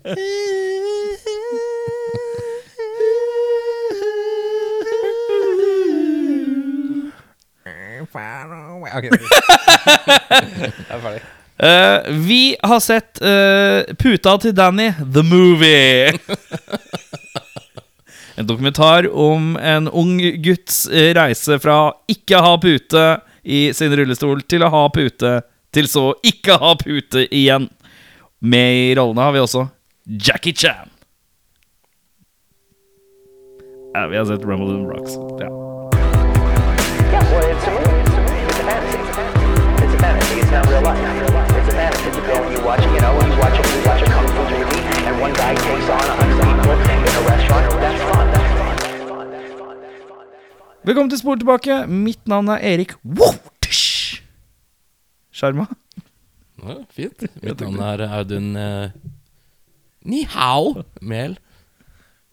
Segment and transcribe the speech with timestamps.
[0.00, 0.14] Ok,
[9.10, 9.12] Jeg
[10.88, 11.20] er ferdig.
[11.60, 16.16] Eh, vi har sett eh, Puta til Danny, The Movie.
[18.40, 23.04] en dokumentar om en ung gutts eh, reise fra ikke ha pute
[23.44, 27.68] i sin rullestol til å ha pute, til så ikke ha pute igjen.
[28.40, 29.68] Med i rollene har vi også
[30.18, 30.90] Jackie Chan.
[33.94, 35.14] Ja, vi har sett Rumble and Rocks.
[35.14, 35.20] Ja.
[37.10, 38.00] Yeah, well, it's a movie.
[38.02, 38.42] It's a movie.
[38.50, 38.98] It's a fantasy.
[39.84, 40.40] It's a fantasy.
[40.40, 40.98] It's not real life.
[41.58, 42.10] It's a fantasy.
[42.10, 44.42] You go and you watch, you know, you watch a, you watch a kung fu
[44.50, 47.64] movie, and one guy takes on a hundred people in a restaurant.
[47.80, 48.26] That's fun.
[48.34, 48.76] That's fun.
[48.90, 49.30] That's fun.
[49.30, 49.54] That's fun.
[49.54, 49.76] That's fun.
[49.80, 50.26] That's fun.
[50.84, 51.86] Velkommen til Spor tilbake.
[51.86, 52.92] Mitt navn er Erik.
[55.30, 55.66] Sjarma.
[56.62, 57.22] Ja, fint.
[57.42, 58.90] Mitt navn er Audun eh,
[60.04, 61.36] Ni hao-mel.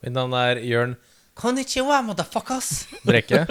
[0.03, 0.95] Mitt navn er Jørn
[1.37, 2.87] Konnichiwa, motherfuckers.
[3.05, 3.43] Brekke.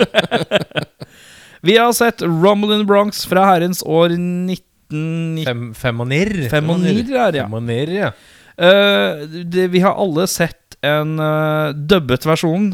[1.66, 6.36] Vi har sett Rumble in the Bronx fra herrens år 1995 Fem, fem og nirr.
[6.46, 7.44] og nirr ja.
[7.46, 8.10] Fem og nirr, ja.
[8.56, 12.68] Eh, det, Vi har alle sett en uh, dubbet versjon,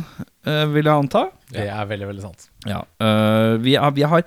[0.44, 1.22] eh, vil jeg anta.
[1.54, 2.48] Det er veldig, veldig sant.
[2.68, 2.82] Ja.
[3.00, 4.24] eh, vi, har, vi har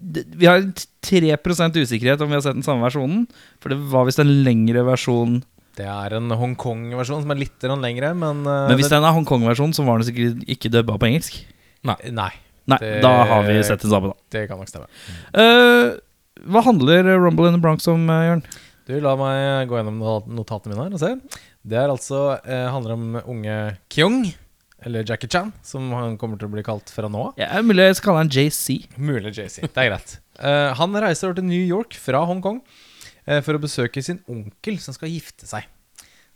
[0.00, 0.60] det- Vi har
[1.06, 3.24] 3% usikkerhet om vi har sett den samme versjonen.
[3.62, 5.40] For det var visst en lengre versjon.
[5.78, 9.14] Det er en Hongkong-versjon som er litt lengre, men uh, Men hvis det er en
[9.20, 11.40] Hongkong-versjon, så var den sikkert ikke dubba på engelsk.
[11.86, 14.16] Nei, Nei, Det- da har vi sett den samme, da.
[14.30, 14.86] det kan nok stemme.
[15.34, 15.96] Uh,
[16.46, 18.42] hva handler Rumble in the Bronx om, eh, Jørn?
[18.86, 19.98] Du, la meg gå gjennom
[20.34, 21.10] notatene mine her og se.
[21.62, 23.56] Det er altså eh, handler om unge
[23.92, 24.32] Kyung,
[24.82, 27.34] eller Jackie Chan, som han kommer til å bli kalt fra nå av.
[27.40, 28.78] Ja, mulig jeg skal kalle han JC.
[28.96, 29.60] Mulig JC.
[29.66, 30.16] Det er greit.
[30.40, 32.62] Eh, han reiser over til New York fra Hongkong
[33.44, 35.68] for å besøke sin onkel som skal gifte seg.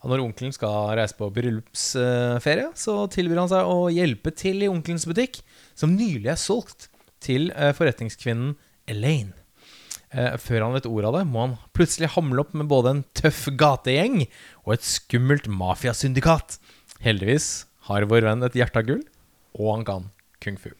[0.04, 4.68] Og når onkelen skal reise på bryllupsferie, så tilbyr han seg å hjelpe til i
[4.68, 5.40] onkelens butikk,
[5.72, 6.90] som nylig er solgt
[7.24, 8.52] til eh, forretningskvinnen
[8.92, 9.32] Elaine.
[10.12, 13.04] Eh, før han vet ordet av det, må han plutselig hamle opp med både en
[13.16, 14.26] tøff gategjeng
[14.66, 16.58] og et skummelt mafiasyndikat.
[17.04, 17.48] Heldigvis
[17.88, 19.02] har vår venn et hjerte av gull,
[19.56, 20.10] og han kan
[20.44, 20.70] kung fu.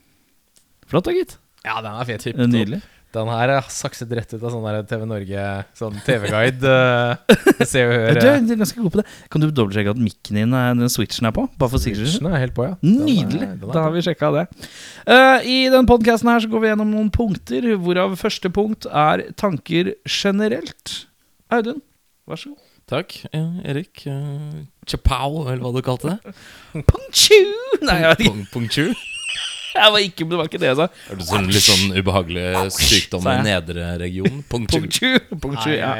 [0.91, 1.38] Flott da, gitt.
[1.64, 2.28] Ja, den er fet.
[2.36, 2.82] Nydelig.
[3.14, 5.42] Den her er sakset rett ut av sånn der TV Norge
[5.78, 6.66] Sånn TV-guide.
[6.66, 7.34] uh,
[7.70, 8.25] Se og Du høre.
[8.34, 9.06] er du er ganske god på det.
[9.30, 11.47] Kan du dobbeltsjekke at mikken din er, den switchen er på?
[11.60, 12.16] Bare for sikkerhets.
[12.19, 12.75] Switchen er helt på, ja.
[12.82, 13.48] Den er- Nydelig.
[13.60, 14.44] den er Da har vi sjekka det.
[15.06, 19.25] Uh, I den podkasten her så går vi gjennom noen punkter, hvorav første punkt er
[19.41, 20.98] tanker generelt.
[21.54, 21.81] Audun,
[22.26, 22.60] vær så god.
[22.91, 24.02] Takk, eh, Erik.
[24.10, 26.34] Eh, Chapao, eller hva du kalte det?
[26.84, 27.38] Punctu!
[27.81, 28.88] Nei, jeg vet ikke.
[29.74, 30.86] Jeg var ikke, det var ikke det jeg sa.
[31.08, 32.44] Hørtes ut som litt sånn ubehagelig
[32.76, 34.44] sykdom i nedre region.
[34.52, 35.08] Punctu.
[35.34, 35.94] Punctu, ja.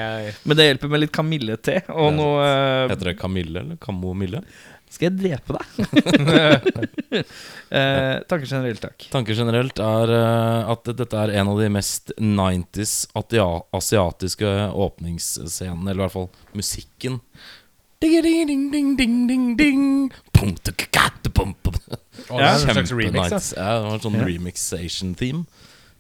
[0.45, 4.45] Men det hjelper med litt kamillete og Ja, noe uh, Heter det Kamille eller Kamomille?
[4.95, 5.65] Skal jeg drepe deg?
[7.75, 9.09] uh, tanker generelt, takk.
[9.11, 12.95] Tanker generelt er uh, at dette er en av de mest 90s
[13.75, 17.19] asiatiske åpningsscenene, eller i hvert fall musikken.
[18.01, 20.11] Ding-a-ding-ding-ding-ding-ding.
[20.33, 21.75] Pum, tukka-katte, pum, pum.
[21.75, 21.77] Å,
[22.39, 23.37] det er en slags Kjempe remix, ja.
[23.37, 23.55] nice.
[23.59, 24.25] Ja, det var en sånn Ja.
[24.29, 25.45] remixation-theme.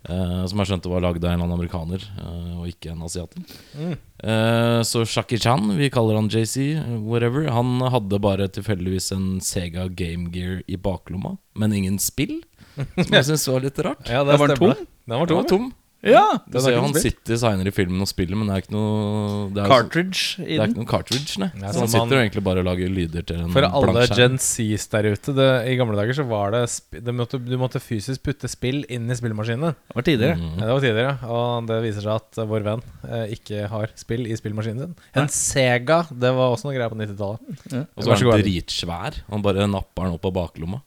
[0.05, 3.05] Uh, som jeg skjønte var lagd av en eller annen amerikaner, uh, og ikke en
[3.06, 3.41] asiater.
[3.72, 3.94] Mm.
[4.21, 9.38] Uh, så Shaki Chan, vi kaller han JC, eh, whatever, han hadde bare tilfeldigvis en
[9.41, 12.43] Sega Game Gear i baklomma, men ingen spill.
[12.76, 14.05] Som jeg syns var litt rart.
[14.12, 14.75] Ja, Det var tom?
[14.76, 15.71] Den var Den var tom.
[16.04, 16.22] Ja!
[16.44, 18.75] Du er ser jo han sitter seinere i filmen og spiller, men det er ikke
[18.75, 21.48] noe Det er, Cartridge det er ikke noe cartridge, nei.
[21.62, 24.04] Ja, så han sitter jo egentlig bare og lager lyder til en For alle.
[24.12, 26.62] Gen Zs der ute det, I gamle dager så var det,
[27.09, 29.75] det måtte, Du måtte fysisk putte spill inn i spillmaskinen.
[29.75, 30.38] Det var tidligere.
[30.41, 30.54] Mm.
[30.59, 34.26] Ja, det var tidligere, og det viser seg at vår venn eh, ikke har spill
[34.28, 34.97] i spillmaskinen sin.
[35.16, 37.87] En Sega, det var også noe greier på 90-tallet.
[37.97, 39.22] Og så var han dritsvær.
[39.32, 40.82] Han bare napper den opp av baklomma.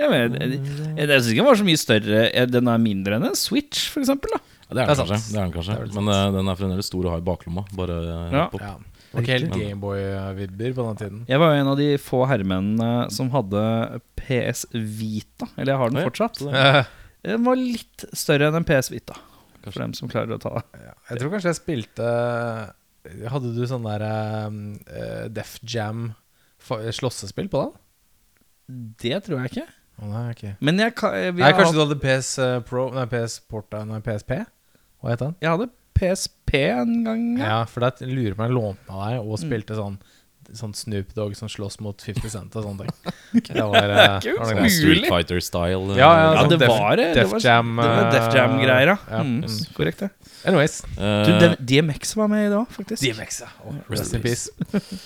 [0.00, 0.60] Ja, men, jeg, jeg,
[0.96, 2.20] jeg, jeg syns ikke den var så mye større.
[2.30, 4.32] Eh, Den er mindre enn en Switch, for eksempel.
[4.32, 4.40] Da.
[4.70, 5.18] Ja, det er den kanskje.
[5.26, 5.74] Det er den kanskje.
[5.80, 7.64] Det er Men eh, den er fremdeles stor å ha i baklomma.
[7.74, 8.44] Bare eh, Ja.
[8.52, 8.60] pop.
[8.62, 8.76] Ja.
[9.10, 11.22] Det var ikke helt Gameboy-vibber på den tiden.
[11.26, 13.62] Jeg var jo en av de få herremennene som hadde
[14.20, 15.48] PS Vita.
[15.58, 16.38] Eller jeg har den Ja, fortsatt.
[16.38, 16.84] så det- Eh,
[17.34, 19.16] Den var litt større enn en PS Vita.
[19.66, 20.62] For dem som klarer å ta det.
[20.86, 20.94] ja.
[21.10, 22.06] Jeg tror kanskje jeg spilte
[23.28, 26.14] Hadde du sånn der uh, Def Jam
[26.60, 27.74] fa- slåssespill på den?
[29.02, 29.66] Det tror jeg ikke.
[30.00, 33.04] Å, nei, ok Men jeg, jeg, Nei, jeg, kanskje du hadde PS eh, Pro Nei,
[33.10, 34.38] PS Porta Nei, PSP?
[35.02, 35.34] Hva het den?
[35.40, 35.70] jeg hadde
[36.00, 37.26] PSP en gang.
[37.38, 37.64] Ja, Ja.
[37.64, 39.98] for det lurer på om jeg lånte av deg og spilte sånn
[40.50, 43.42] Sånn Snoop Dogg som slåss mot 50 Cent og sånne ting.
[43.54, 44.38] Det var, eh, Kult.
[44.40, 44.70] var Sånn.
[44.74, 45.10] Street Mulig.
[45.12, 45.92] Fighter-style.
[45.92, 47.04] eh, Ja, ja, Ja, sånn det Def- var det.
[47.14, 48.96] Det Def var, Jam, det var Def eh, Jam-greier, ja.
[49.12, 49.20] ja.
[49.22, 49.60] Mm, yes.
[49.76, 50.10] korrekt, det.
[50.44, 50.80] Anyways.
[50.96, 52.98] Du, eh, DMX var med i det òg, faktisk.
[53.04, 53.46] DMX, ja.
[53.64, 54.50] Oh, Rest rest in peace.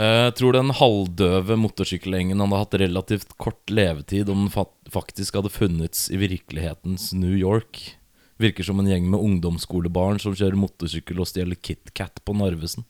[0.00, 5.34] Eh, Jeg tror den halvdøve motorsykkelgjengen hadde hatt relativt kort levetid om den fa faktisk
[5.34, 7.98] hadde funnets i virkelighetens New York.
[8.40, 12.86] Virker som en gjeng med ungdomsskolebarn som kjører motorsykkel og stjeler KitKat på Narvesen.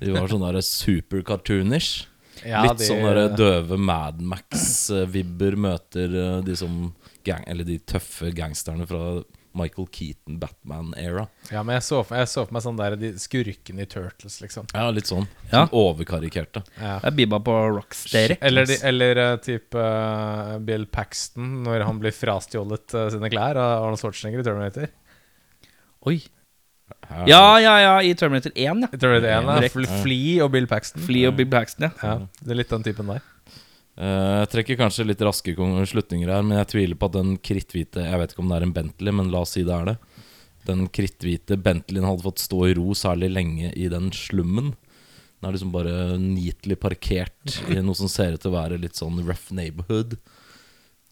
[0.00, 2.06] De var sånn der super cartoonish.
[2.46, 6.94] Ja, Litt de- sånn døve Mad Max-vibber møter eh, de som
[7.26, 9.20] gang, Eller de tøffe gangsterne fra
[9.58, 11.24] Michael Keaton Batman-era.
[11.50, 14.36] Ja, men jeg så for, jeg så for meg sånn der de skurkene i Turtles,
[14.44, 14.68] liksom.
[14.74, 15.26] Ja, litt sånn.
[15.50, 15.64] Ja.
[15.64, 16.62] Sånn overkarikerte.
[16.78, 16.98] Ja.
[17.02, 18.36] Det er Bibba på Rocksteady.
[18.46, 23.58] Eller, de, eller uh, type uh, Bill Paxton når han blir frastjålet uh, sine klær
[23.58, 24.92] av Arnold Schwarzenegger i Terminator.
[26.06, 26.20] Oi.
[27.10, 28.72] Her- Ja, ja, ja, i Terminator 1, ja.
[28.92, 30.00] I Terminator 1 ja.
[30.04, 31.02] Fli og Bill Paxton.
[31.06, 31.92] Flea og Bill Paxton, ja.
[32.06, 33.26] Ja, det er litt den typen der.
[34.00, 38.06] Eh, Jeg trekker kanskje litt raske slutninger her, men jeg tviler på at den kritthvite
[38.06, 39.96] Jeg vet ikke om det er en Bentley, men la oss si det er det.
[40.68, 44.74] Den kritthvite Bentleyen hadde fått stå i ro særlig lenge i den slummen.
[45.40, 48.98] Den er liksom bare neatly parkert i noe som ser ut til å være litt
[48.98, 50.18] sånn rough neighborhood.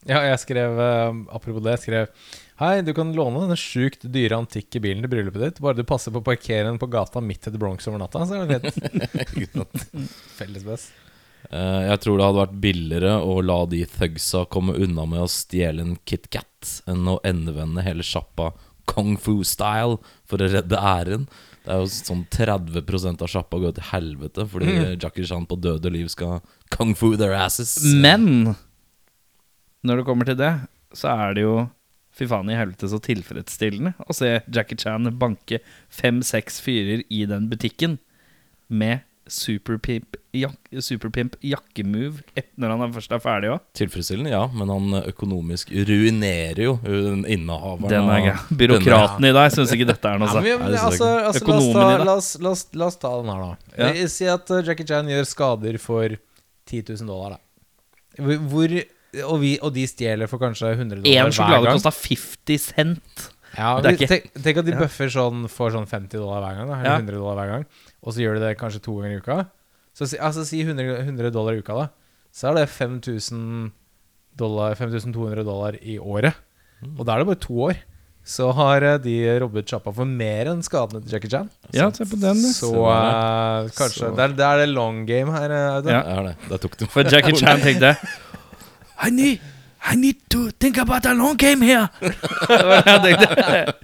[0.07, 2.29] Ja, jeg skrev eh, Apropos det, jeg skrev
[2.61, 5.61] Hei, du kan låne denne sjukt dyre antikke bilen til bryllupet ditt.
[5.63, 8.35] Bare du passer på å parkere den på gata midt etter Bronx over natta, så
[8.39, 9.69] er det greit.
[10.39, 11.08] Felles best.
[11.51, 15.31] Eh, Jeg tror det hadde vært billigere å la de thugsa komme unna med å
[15.33, 18.53] stjele en KitKat enn å endevende hele sjappa
[18.89, 19.99] kung fu-style
[20.29, 21.27] for å redde æren.
[21.65, 25.91] Det er jo sånn 30% av sjappa går til helvete fordi Jackie Chan på døde
[25.93, 26.41] liv skal
[26.73, 27.75] kung fu their asses.
[27.85, 28.55] Men
[29.85, 30.53] når det kommer til det,
[30.97, 31.57] så er det jo
[32.19, 35.61] fy faen i helvete så tilfredsstillende å se Jackie Chan banke
[35.93, 37.99] fem-seks fyrer i den butikken
[38.69, 40.55] med superpimp, jak
[40.85, 43.61] superpimp jakkemove et- når han først er ferdig òg.
[43.75, 47.89] Tilfredsstillende, ja, men han økonomisk ruinerer jo den innehaveren.
[47.89, 48.57] Den er grei.
[48.63, 51.73] Byråkraten i deg syns ikke dette er noe Ja, Nei, det altså, altså, la, oss
[51.73, 52.05] ta, la,
[52.75, 53.57] la, oss, ta den her, da.
[53.79, 53.89] Ja.
[53.95, 56.09] Eh, Si at eh, Jackie Chan gjør skader for
[56.67, 57.41] 10 000 dollar, da.
[58.19, 58.73] Hvor,
[59.25, 61.79] og, vi, og de stjeler for kanskje 100 dollar Én hver sjokolade gang.
[61.79, 63.29] kosta 50 cent.
[63.57, 64.03] Ja, tenk,
[64.43, 64.79] tenk at de Ja.
[64.83, 66.99] bøffer sånn for sånn 50 dollar hver gang, da, eller Ja.
[67.01, 67.65] 100 dollar hver gang.
[68.05, 69.39] Og så gjør de det kanskje to ganger i uka.
[69.97, 71.89] Så si, altså, si 100, 100 dollar i uka, da.
[72.35, 73.73] Så er det 5000
[74.39, 76.35] dollar, 5200 dollar i året.
[76.95, 77.81] Og da er det bare to år.
[78.29, 81.47] Så har eh, de robbet sjappa for mer enn skadene til Jackie Chan.
[81.73, 82.51] Ja, se på den, du.
[82.53, 85.93] Så uh, kanskje Så- det er, det er det long game her, eh, Audun.
[85.95, 86.03] Ja.
[86.05, 86.35] Det er det.
[86.51, 87.95] Der tok du For Jackie Chan tenkte
[89.07, 89.39] I need,
[89.79, 91.89] I need to think about a long game here.
[92.03, 93.75] Det var det jeg tenkte.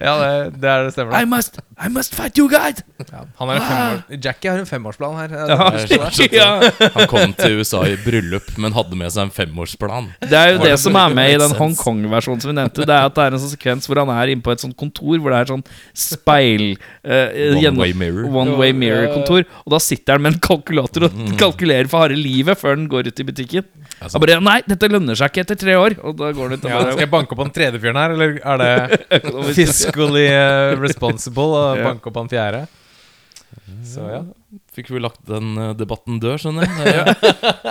[0.00, 1.16] Ja, det, det er det stemmer.
[1.20, 2.82] I must, I must fight you guys.
[3.10, 5.34] Ja, han er en femårs, Jackie har en femårsplan her.
[5.36, 6.46] eh, Ja.
[6.94, 10.10] Han kom til USA i bryllup, men hadde med seg en femårsplan.
[10.22, 11.56] Det er jo det det som er med i den?
[11.60, 12.86] Hongkong-versjonen som vi nevnte.
[12.88, 14.76] Det er at det er en sånn sekvens hvor han er inne på et sånt
[14.80, 15.64] kontor hvor det er sånn
[15.96, 18.28] speil uh, One-way mirror.
[18.32, 19.44] One way mirror-kontor.
[19.66, 21.34] Og da sitter han med en kalkulator og Mm.
[21.40, 23.64] kalkulerer for harde livet før han går ut i butikken.
[24.00, 25.96] Altså, bare Nei, dette lønner seg ikke etter tre år.
[26.04, 28.60] Og da går ut Ja, skal jeg banke opp han tredje fyren her, eller er
[28.62, 29.22] det
[29.58, 32.66] fiscally eh, responsible å banke opp han fjerde?
[33.86, 34.20] Så ja.
[34.74, 37.14] Fikk vi lagt den eh, debatten død, skjønner jeg.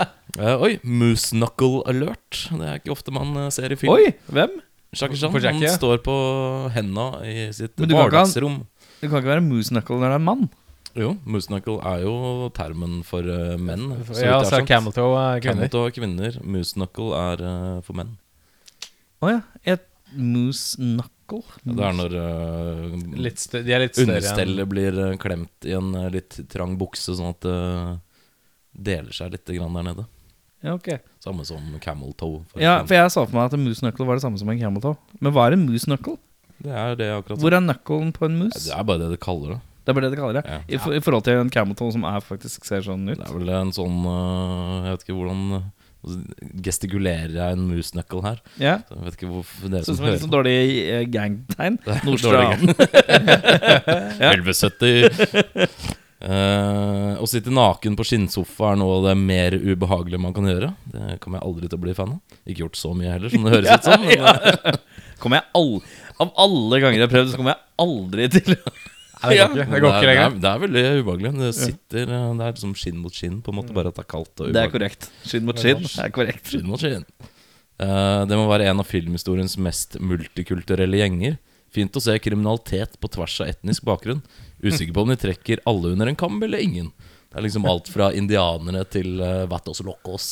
[0.40, 2.38] Eh, oi, Moose Knuckle Alert.
[2.54, 3.92] Det er ikke ofte man eh, ser i film.
[3.92, 4.54] Oi, hvem?
[4.94, 5.08] Ja.
[5.10, 6.16] han står på
[6.72, 8.60] henda i sitt Men du kan ikke hverdagsrom.
[9.02, 10.46] Det kan ikke være moose knuckle når det er en mann.
[10.98, 13.92] Jo, Moose Knuckle er jo termen for uh, menn.
[14.10, 14.68] så Ja, så er skjønt.
[14.72, 15.70] camel toe Camel kvinner.
[15.76, 16.40] toe er kvinner.
[16.44, 18.16] Moose Knuckle er uh, for menn.
[19.22, 19.40] Å ja.
[19.76, 19.86] Et
[20.18, 21.44] moose knuckle.
[21.62, 25.92] Det er når uh, Litt stø de er litt større enn blir klemt i en
[26.10, 27.58] litt trang bukse, sånn at det
[28.74, 30.08] deler seg litt grann der nede.
[30.66, 30.90] Ja, ok.
[31.24, 32.42] Samme som camel toe.
[32.50, 34.50] for Ja, for jeg sa for meg at en moose knuckle var det samme som
[34.52, 34.98] en camel toe.
[35.22, 36.18] Men hva er en moose knuckle?
[36.60, 38.58] Det er det akkurat Hvor er knucklen på en mus?
[38.66, 39.60] Det er bare det de kaller det.
[39.84, 40.46] Det er bare det de kaller det.
[40.46, 40.60] Ja.
[40.68, 43.18] I, for, I forhold til en camel som er faktisk ser sånn ut.
[43.18, 45.70] Det er vel en sånn uh, Jeg vet ikke hvordan øh,
[46.64, 48.44] Gestikulerer jeg en moose her?
[48.62, 48.76] Ja.
[48.88, 51.80] Så Jeg vet ikke hvorfor dere som som en litt sånn dårlig eh, gangtegn.
[52.08, 52.70] Nordstrand.
[54.20, 54.36] Ja.
[54.36, 60.50] 1170 Uh, Å sitte naken på skinnsofa er noe av det mer ubehagelige man kan
[60.52, 60.74] gjøre.
[60.92, 62.38] Det kommer jeg aldri til å bli fan av.
[62.44, 64.04] Ikke gjort så mye heller, som det høres ut som.
[64.04, 65.44] Men, ja.
[65.56, 65.72] All,
[66.20, 68.74] Av alle ganger jeg har prøvd, så kommer jeg aldri til å
[69.20, 71.32] Nei, det går ikke, det går ikke men det, er, det er veldig ubehagelig.
[71.40, 74.06] Det sitter øh, Det er liksom skinn mot skinn, på en måte, bare at det
[74.06, 74.32] er kaldt.
[74.40, 75.10] og Det er korrekt.
[75.28, 75.84] Skinn mot skinn.
[75.84, 76.48] Det er korrekt.
[76.54, 77.04] Skinn mot skinn.
[77.80, 81.38] Uh, det må være en av filmhistoriens mest multikulturelle gjenger.
[81.72, 84.24] Fint å se kriminalitet på tvers av etnisk bakgrunn.
[84.64, 86.90] Usikker på om de trekker alle under en kam eller ingen.
[87.30, 90.30] Det er liksom alt fra indianere til uh, vatos locos.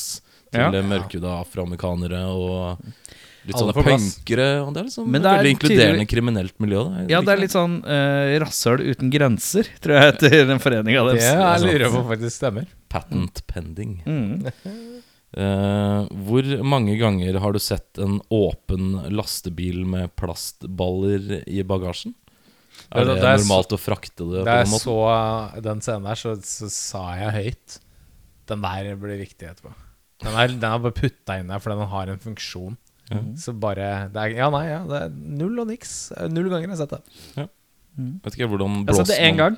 [0.48, 0.72] Til Ja.
[0.72, 2.88] mørkhuda mørkhudede afroamerikanere og
[3.48, 4.48] litt sånne punkere.
[4.66, 6.84] Og det er liksom Men det er veldig inkluderende tydelig- kriminelt miljø.
[6.84, 7.06] Da.
[7.13, 11.24] Ja, det er litt sånn uh, rasshøl uten grenser, tror jeg heter den foreninga deres.
[11.24, 12.68] Det jeg lurer på faktisk stemmer.
[12.92, 13.98] Patent pending.
[14.06, 14.51] Mm.
[15.38, 22.13] Uh, hvor mange ganger har du sett en åpen lastebil med plastballer i bagasjen?
[22.92, 25.63] Er Det- det, det er normalt å frakte det Da på jeg den jeg så
[25.66, 27.80] den scenen der, så, så sa jeg høyt
[28.48, 29.74] Den der blir viktig etterpå.
[30.24, 32.77] Den er, den er bare putta inn der fordi den har en funksjon.
[33.40, 35.96] Så bare det er, Ja, nei, ja, det er null og niks.
[36.30, 37.48] Null ganger jeg har sett det.
[38.26, 39.58] Vet ikke hvordan Jeg har sett det én gang.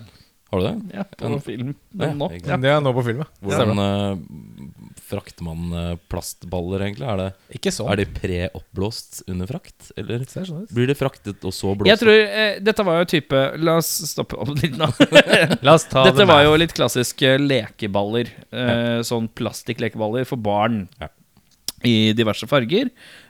[0.49, 0.95] Har du det?
[0.97, 1.75] Ja, på En- film.
[1.93, 2.27] Ja, nå.
[2.41, 2.55] Ja.
[2.57, 3.25] Det er nå på film, ja.
[3.45, 7.05] Hvordan eh, frakter man eh, plastballer, egentlig?
[7.05, 7.27] Er, det,
[7.59, 7.89] Ikke sånn.
[7.93, 9.91] er de pre-oppblåst under frakt?
[9.95, 13.05] Eller det sånn blir de fraktet og så blåst Jeg tror eh, Dette var jo
[13.13, 14.89] type La oss stoppe opp litt nå.
[15.67, 18.33] La oss ta Dette det var jo litt klassiske lekeballer.
[18.49, 20.87] Eh, Sånn plastikklekeballer for barn.
[20.97, 21.11] Ja.
[21.87, 22.89] I diverse farger.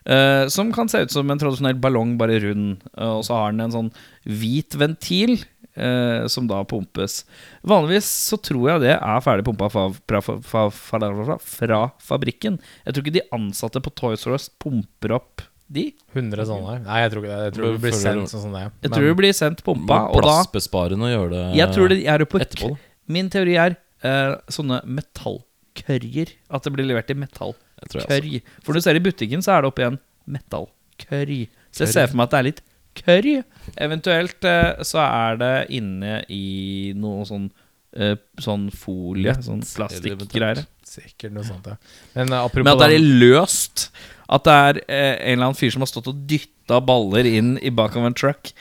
[0.10, 2.80] Uh, som kan se ut som en tradisjonell ballong, bare rund.
[2.98, 3.94] Uh, og så har den en sånn
[4.26, 5.38] hvit ventil.
[5.80, 7.22] uh, som da pumpes.
[7.64, 12.58] Vanligvis så tror jeg det er ferdig pumpa fra, fra, fra, fra, fra, fra fabrikken.
[12.86, 15.86] Jeg tror ikke de ansatte på Toys R Us pumper opp de.
[16.18, 16.80] 100 sånne.
[16.88, 17.44] Nei, jeg tror ikke det.
[17.46, 18.66] Jeg tror det blir sendt sånn som det.
[18.86, 22.00] Jeg tror det blir sendt pumpa, og da Plassbesparende å gjøre det Jeg tror det
[22.10, 22.72] er på etterpå.
[23.10, 26.34] Min teori er eh, sånne metallkørjer.
[26.50, 27.66] At det blir levert i metallkørj.
[27.80, 28.56] Jeg også.
[28.66, 31.40] For du ser i butikken, så er det oppi en metallkørj.
[31.74, 32.62] Så jeg ser for meg at det er litt
[33.00, 33.36] curry.
[33.80, 37.50] Eventuelt eh, så er det inne i noe sånn
[37.96, 40.66] eh, Sånn folie, sånn plastikkgreier.
[40.90, 41.78] Sikkert noe sånt, ja.
[42.16, 43.90] Men uh, apropos Men at det er løst.
[44.30, 47.56] At det er eh, en eller annen fyr som har stått og dytta baller inn
[47.62, 48.52] i bak av en truck.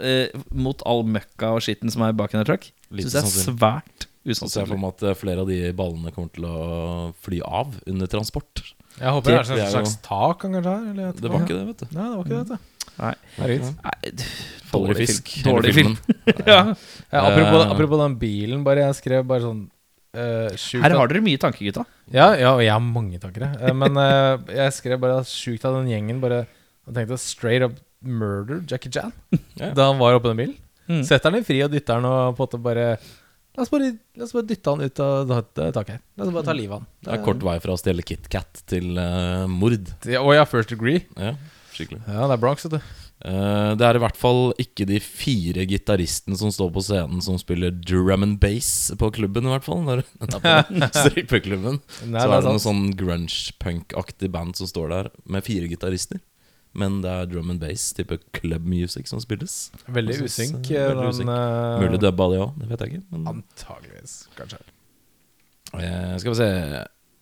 [0.00, 2.68] Eh, mot all møkka og skitten som er bak en truck.
[2.90, 4.80] Syns jeg er svært Så ser jeg for usannsynlig.
[4.82, 6.56] meg at eh, flere av de ballene kommer til å
[7.24, 8.62] fly av under transport.
[9.00, 10.82] Jeg håper det er Det et slags tak han kanskje har.
[10.92, 11.86] Eller Det var ikke det, vet du.
[11.96, 12.44] Nei, det var ikke det.
[12.44, 12.66] vet du.
[13.00, 13.14] Nei.
[13.40, 14.12] Nei,
[14.72, 15.30] dårlig fisk.
[15.46, 15.94] Dårlig film.
[16.46, 16.74] ja.
[17.10, 17.70] Ja, apropos, Eh.
[17.72, 19.62] apropos den bilen, bare jeg skrev bare sånn
[20.16, 21.86] uh, sjukt Her har dere mye tanker, gutta.
[22.12, 23.56] Ja, ja, og jeg har mange tanker, jeg.
[23.70, 26.42] Eh, Men uh, jeg skrev bare at sjukt at den gjengen bare
[26.88, 29.12] og tenkte straight up murder Jackie Chan
[29.60, 29.70] Ja.
[29.76, 30.56] da han var oppe i den bilen.
[30.90, 31.02] Mm.
[31.06, 32.86] Setter han i fri og dytter han og på en måte bare
[33.58, 35.30] La oss bare, la oss bare dytte han ut av
[35.74, 36.02] taket her.
[36.16, 36.88] La oss bare ta livet av han.
[37.02, 39.90] Det er kort vei fra å stjele KitKat til uh, mord.
[40.06, 41.02] Ja, Og ja, first degree.
[41.18, 41.34] Ja,
[41.74, 42.02] skikkelig.
[42.06, 42.96] Ja, det er Bronx, vet du.
[43.20, 47.36] Uh, det er i hvert fall ikke de fire gitaristene som står på scenen som
[47.42, 49.82] spiller drum and bass på klubben, i hvert fall.
[49.84, 51.82] Når på strippeklubben.
[52.06, 56.22] Nei, Så det er det noe sånn grunge-punk-aktig band som står der, med fire gitarister.
[56.72, 59.72] Men det er drum and bass, type club music, som spilles.
[59.88, 60.70] Veldig usynk.
[60.70, 61.28] eh, veldig Den, usynk.
[61.34, 63.02] eh, Mulig dubba det òg, det vet jeg ikke.
[63.10, 64.58] Men Antageligvis, kanskje.
[65.74, 66.46] Eh, skal vi se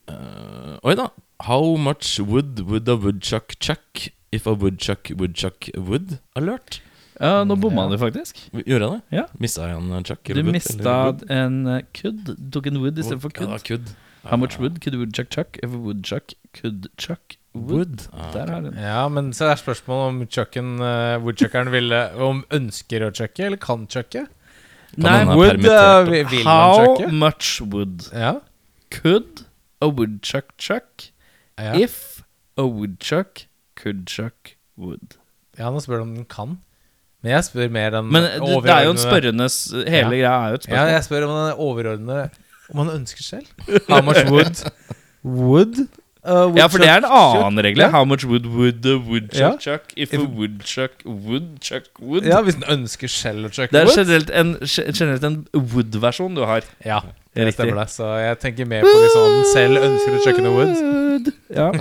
[0.09, 1.09] uh, Oi da.
[1.47, 6.19] How much wood would a woodchuck chuck if a woodchuck woodchuck would?
[6.37, 6.81] Alert.
[7.21, 8.37] Ja, nå bomma du faktisk.
[8.53, 9.01] Gjorde jeg det?
[9.17, 9.25] Ja.
[9.43, 10.23] Mista jeg en chuck?
[10.29, 11.63] Du mista en
[11.97, 12.35] kudd.
[12.37, 13.65] Du tok en wood istedenfor Ja, kudd.
[13.65, 13.95] kudd.
[14.29, 18.09] How much wood could a woodchuck chuck if a woodchuck could chuck wood?
[18.13, 18.75] Ah, Der har den.
[18.79, 23.57] Ja, men så er spørsmålet om chucken uh, woodchuckeren ville Om ønsker å chucke, eller
[23.63, 24.27] kan chucke?
[24.97, 27.13] Nei, wood uh, vil man How chucke.
[27.13, 28.35] much wood Ja.
[28.91, 29.45] could
[29.83, 31.11] a woodchuck chuck
[31.59, 31.75] Ja.
[31.75, 32.23] if
[32.57, 35.17] a woodchuck could chuck wood?
[35.59, 36.59] ja, nå spør du om den kan.
[37.23, 38.31] Men jeg spør mer den Men det,
[38.63, 39.57] det er jo en overordnede- spørrendes
[39.89, 40.93] Hele greia er jo et Ja, spørsmål.
[40.93, 42.31] jeg spør om den overordnede
[42.71, 43.47] Om han ønsker selv.
[43.91, 44.63] How much wood
[45.25, 45.89] would
[46.29, 47.65] uh, Ja, for det er en annen chuck?
[47.65, 47.81] regel.
[47.85, 47.89] Ja.
[47.95, 49.51] How much wood would the woodchuck Ja.
[49.59, 52.25] chuck if, If- a woodchuck would chuck wood?
[52.29, 54.55] Ja, hvis den ønsker selv å chucke Det er generelt en,
[54.93, 56.63] generelt en wood-versjon du har.
[56.85, 57.01] Ja,
[57.35, 57.55] det Riktig.
[57.55, 57.89] stemmer det.
[57.97, 61.33] Så jeg tenker mer på hvis han selv ønsker å chucke noe wood.
[61.51, 61.73] Ja.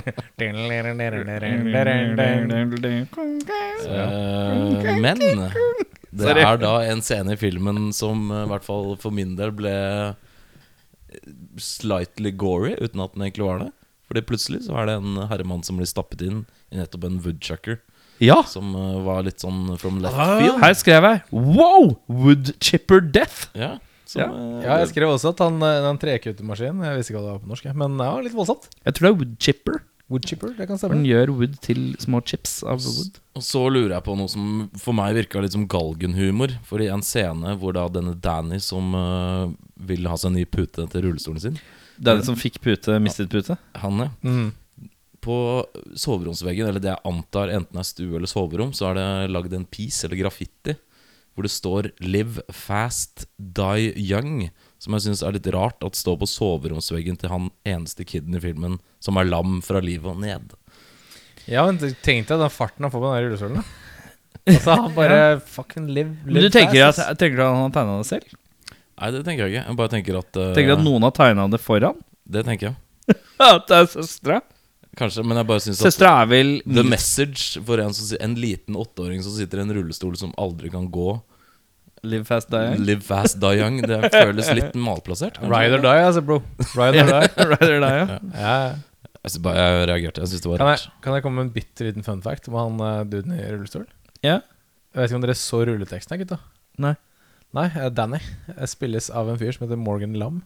[3.88, 5.18] Eh, men
[6.10, 9.52] det er da en scene i filmen som eh, i hvert fall for min del
[9.54, 9.74] ble
[11.58, 13.70] slightly gory, uten at den egentlig var det.
[14.08, 17.78] Fordi plutselig så er det en herremann som blir stappet inn i nettopp en woodchucker.
[18.24, 18.40] ja.
[18.48, 20.38] Som uh, var litt sånn from left Ah.
[20.40, 20.56] field.
[20.62, 21.98] Her skrev jeg Wow!
[22.08, 23.48] Woodchipper death.
[23.54, 23.76] Ja,
[24.08, 24.28] som, Ja.
[24.32, 27.34] Uh, Ja, jeg skrev også at han eh, den trekuttermaskinen Jeg visste ikke hva det
[27.36, 28.68] var på norsk, men det var litt voldsomt.
[28.84, 29.78] Jeg tror det er woodchipper.
[30.08, 33.18] Woodchipper, det kan stemme den gjør wood til små chips av wood.
[33.36, 36.54] Og så lurer jeg på noe som for meg virka litt som galgenhumor.
[36.64, 40.46] For i en scene hvor da denne Danny som uh, vil ha seg en ny
[40.48, 41.58] pute til rullestolen sin
[41.98, 43.58] Det er den som fikk pute, mistet pute.
[43.82, 44.08] Han, ja.
[44.22, 44.52] Mm.
[45.24, 45.66] På
[45.98, 49.66] soveromsveggen, eller det jeg antar enten er stue eller soverom, så er det lagd en
[49.66, 50.76] piece, eller graffiti,
[51.34, 54.50] hvor det står 'Live fast, die young'.
[54.78, 58.42] Som jeg syns er litt rart at står på soveromsveggen til han eneste kiden i
[58.42, 60.54] filmen som er lam fra livet og ned.
[61.48, 63.68] Ja, men tenk deg den farten han får på den der rullestolen.
[64.48, 67.66] Altså, han bare fucking live, Men du tenker at, fast, At, tenker du at han
[67.66, 68.37] har tegna det selv?
[68.98, 69.64] Nei, det tenker jeg ikke.
[69.70, 71.98] Jeg bare tenker at uh, Tenker du at noen har tegna det foran?
[72.28, 72.76] Det tenker jeg.
[73.40, 74.40] At det er søstera?
[74.98, 78.34] Kanskje, men jeg bare syns at Søstera er vel The message for en, som, en
[78.36, 81.12] liten åtteåring som sitter i en rullestol som aldri kan gå,
[82.06, 82.82] Live fast die young?
[82.86, 85.38] live fast, die young, det føles litt malplassert.
[85.40, 85.50] kanskje?
[85.54, 86.36] Ride or die, altså, bro.
[86.78, 87.30] Ride or die.
[87.52, 88.18] Ride or die, ja.
[88.34, 88.58] Ja.
[89.18, 90.22] Jeg, bare, jeg reagerte.
[90.22, 90.84] Jeg syns det var Kan, rart.
[90.86, 93.40] jeg, kan jeg komme med en bitte liten fun fact om han uh, duden i
[93.50, 93.86] rullestol?
[94.22, 94.36] Ja.
[94.94, 96.38] Jeg vet ikke om dere så rulleteksten, her, gutta?
[96.86, 96.94] Nei.
[97.56, 100.42] Nei, eh, Danny eh, spilles av en fyr som heter Morgan Lam.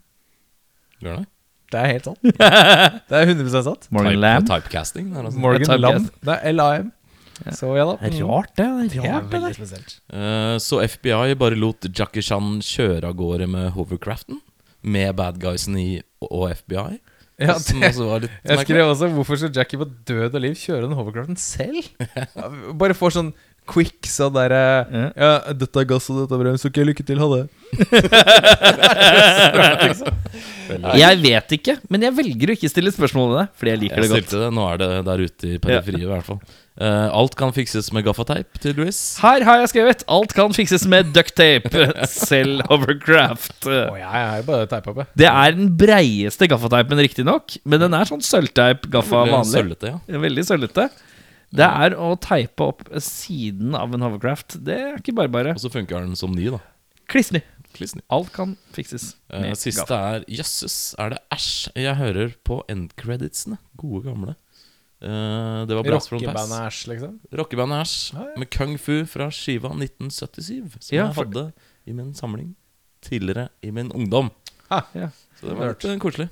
[1.03, 1.29] Gjør det?
[1.73, 2.27] Det er helt sant.
[3.09, 3.87] Det er 100% sant.
[3.91, 4.51] Morgan Type, Lamb.
[4.51, 5.15] Typecasting?
[5.17, 5.39] Altså.
[5.41, 5.81] Morgan.
[5.81, 6.11] Lam.
[6.21, 6.91] Det er LAM.
[7.57, 7.95] Så ja da.
[7.99, 8.67] Det er rart, det.
[8.93, 9.95] Det er er rart, det veldig spesielt.
[10.13, 14.43] Uh, så FBI bare lot Jackie Chan kjøre av gårde med hovercraften?
[14.83, 15.89] Med bad guysen i
[16.29, 17.01] og FBI?
[17.41, 20.43] Ja, Som det, også var litt jeg skrev også Hvorfor skal Jackie på død og
[20.45, 21.89] liv kjøre den hovercraften selv?
[22.81, 23.33] Bare får sånn
[23.69, 25.13] quick sånn derre Ja.
[25.17, 26.65] Ja, dette er gass og dette er brems.
[26.67, 27.19] Ok, lykke til.
[27.23, 27.45] Ha det.
[30.73, 33.99] Jeg vet ikke, men jeg velger å ikke stille spørsmål ved det, fordi jeg liker
[33.99, 34.31] Jeg det godt.
[34.41, 34.49] det.
[34.57, 36.41] Nå er det der ute i periferiet, i hvert fall.
[36.81, 39.01] Uh, alt kan fikses med gaffateip, tydeligvis.
[39.21, 41.69] Her har jeg skrevet 'Alt kan fikses med ducktape'.
[42.09, 43.69] Selv hovercraft.
[43.69, 45.05] Oh, jeg er jo bare jeg.
[45.21, 49.53] Det er den breieste gaffateipen, riktignok, men den er sånn sølvteip gaffa vanlig.
[49.53, 50.01] Sølvete, ja.
[50.25, 50.89] Veldig sølvete.
[51.53, 54.57] Det er å teipe opp siden av en hovercraft.
[54.65, 55.53] Det er ikke bare bare.
[55.57, 56.63] Og så funker den som ny, da.
[57.13, 57.43] Kliss ny.
[58.13, 59.15] Alt kan fikses.
[59.33, 60.17] Eh, med siste gaffa.
[60.19, 61.71] er Jøsses, er det æsj?
[61.81, 63.59] Jeg hører på endcreditsene.
[63.81, 64.35] Gode, gamle.
[65.03, 66.37] Uh, det var Blast from Pass.
[66.37, 67.15] Rockebandet Æsj, liksom.
[67.41, 68.37] Rockebandet Æsj ah, ja.
[68.39, 70.77] med Kung Fu fra skiva 1977.
[70.79, 71.53] Som Ja, jeg for- hadde
[71.87, 72.53] i min samling
[73.03, 74.31] tidligere i min ungdom.
[74.71, 75.09] Ah, ja.
[75.41, 76.29] Så det var litt eh, koselig.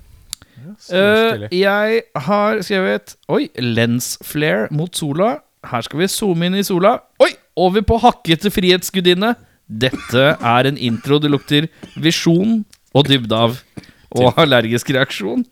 [0.92, 5.38] Eh, jeg har skrevet Oi, lensflare mot sola.
[5.66, 6.96] Her skal vi zoome inn i sola.
[7.22, 9.34] Oi, over på hakkete frihetsgudinne.
[9.70, 11.68] Dette er en intro det lukter
[12.00, 12.64] visjon
[12.96, 13.60] og dybde av.
[14.10, 15.44] Og allergisk reaksjon.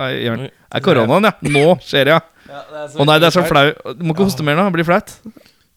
[0.00, 0.46] Nei, Jørn.
[0.70, 1.34] Er koronaen, ja.
[1.44, 2.22] Nå skjer det, ja.
[2.50, 3.66] Å nei, det er så flau.
[3.98, 4.64] Du må ikke hoste mer nå.
[4.70, 5.12] Det blir flaut.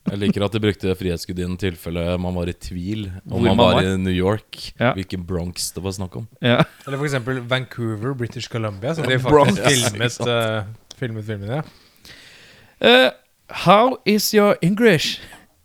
[0.04, 3.56] Jeg liker at de brukte Frihetsgudinnen i tilfelle man var i tvil om Hvor man
[3.56, 3.88] man var var.
[3.88, 4.74] i New York.
[4.80, 4.92] Ja.
[4.98, 6.28] Hvilken Bronx det var snakk om.
[6.44, 6.58] Ja.
[6.86, 10.66] Eller eksempel Vancouver, British Columbia, som de faktisk filmet, uh,
[11.00, 11.62] filmet filmene.
[11.62, 11.63] Ja.
[12.84, 13.10] Eh,
[13.63, 15.22] how is your English?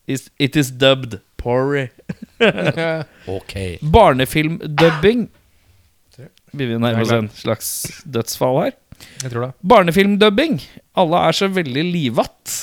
[0.07, 1.89] Is, it is dubbed Porry.
[3.29, 5.29] Ok Barnefilmdubbing.
[6.53, 7.69] Vi vil nærme oss en slags
[8.07, 8.73] dødsfall her.
[9.23, 9.51] Jeg tror det.
[9.69, 10.61] Barnefilmdubbing.
[10.99, 12.55] Alle er så veldig livatt.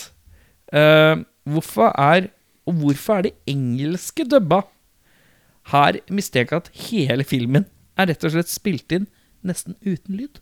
[0.73, 1.15] Eh,
[1.49, 2.29] hvorfor er
[2.65, 4.63] Og hvorfor er det engelske dubba?
[5.69, 9.05] Her mistenker jeg at hele filmen er rett og slett spilt inn
[9.45, 10.39] nesten uten lyd.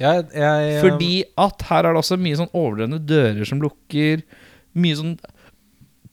[0.00, 4.24] Jeg, jeg, Fordi at her er det også mye sånn overdrevne dører som lukker.
[4.74, 5.12] Mye sånn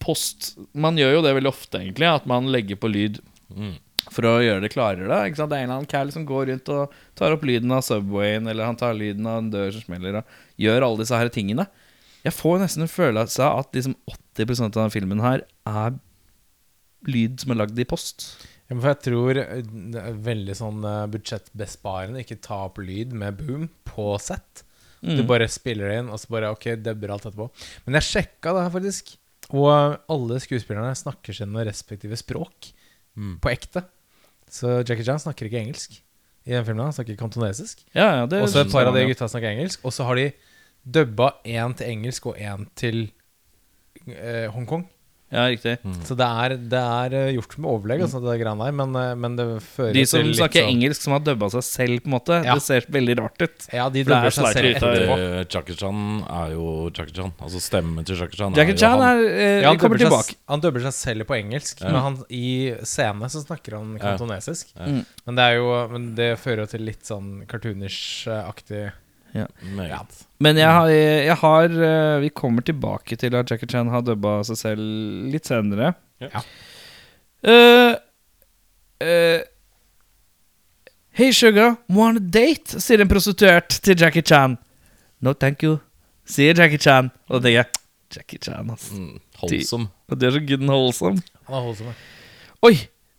[0.02, 3.22] post Man gjør jo det veldig ofte, egentlig, at man legger på lyd
[3.52, 3.74] Mm.
[4.08, 5.08] for å gjøre det klarere.
[5.08, 8.48] Det er en eller annen cal som går rundt og tar opp lyden av Subwayen,
[8.48, 10.24] eller han tar lyden av en dør som smeller, og
[10.58, 11.66] gjør alle disse her tingene.
[12.24, 13.96] Jeg får nesten en følelse av at liksom
[14.38, 15.96] 80% av denne filmen her er
[17.10, 18.26] lyd som er lagd i post.
[18.70, 23.12] Ja, for jeg tror eh, det er veldig sånn eh, budsjettbesparende ikke ta opp lyd
[23.18, 24.62] med boom på sett.
[25.02, 25.16] Mm.
[25.18, 27.48] Du bare spiller det inn, og så bare ok, dubber alt etterpå.
[27.88, 29.16] Men jeg sjekka det her faktisk,
[29.50, 32.70] og alle skuespillerne snakker sine respektive språk
[33.12, 33.34] Mm.
[33.44, 33.82] på ekte.
[34.48, 35.98] Så Jackie Chan snakker ikke engelsk
[36.46, 36.86] i den filmen.
[36.86, 37.82] Han snakker kantonesisk.
[37.92, 39.82] Ja, ja, Og så et par av de gutta snakker engelsk.
[39.84, 40.30] Og så har de
[40.84, 43.04] dubba én til engelsk og én til
[44.08, 44.88] eh, Hongkong.
[45.32, 45.78] Ja, riktig.
[46.04, 48.72] Så det er, det er eh, gjort med overlegg, altså, det greiene der.
[48.76, 51.48] Men, eh, men det fører De som til litt snakker sånn- engelsk, som har dubba
[51.54, 52.36] seg selv, på en måte.
[52.44, 52.56] Ja.
[52.58, 53.64] Det ser veldig rart ut.
[53.72, 55.16] Ja, de For det er dubber seg slightly selv ut av- etterpå.
[55.40, 56.02] Eh, Jackie Chan
[56.36, 57.32] er jo Jackie Chan.
[57.40, 59.08] Altså stemmen til Jackie Chan Jackie er jo Chan han.
[59.08, 60.28] er eh, Ja, Vi han, kommer dubber tilbake.
[60.34, 61.92] seg, han dubber seg selv på engelsk, Ja.
[61.96, 64.74] men han, i scene så snakker han kantonesisk.
[64.76, 64.84] Ja.
[64.84, 65.06] Mm.
[65.24, 68.92] Men, det er jo, men det fører jo til litt sånn cartoonish-aktig
[69.32, 70.26] Meget.
[70.44, 74.42] Men jeg har, jeg har eh, Vi kommer tilbake til at Jackie Chan har dubba
[74.44, 75.94] seg selv litt senere.
[76.20, 76.42] Ja.
[77.42, 77.94] Uh,
[79.02, 79.40] uh,
[81.12, 82.78] Hey sugar, want a date?
[82.80, 84.54] sier en prostituert til Jackie Chan.
[85.20, 85.76] No thank you,
[86.24, 87.10] sier Jackie Chan.
[87.28, 87.82] Og det tenker jeg
[88.16, 88.90] Jackie Chan, ass.
[88.92, 89.84] Mm, Holdsom.
[90.08, 91.22] Og det er så good and wholesome.
[91.48, 92.00] Han er seg.
[92.64, 92.74] Oi,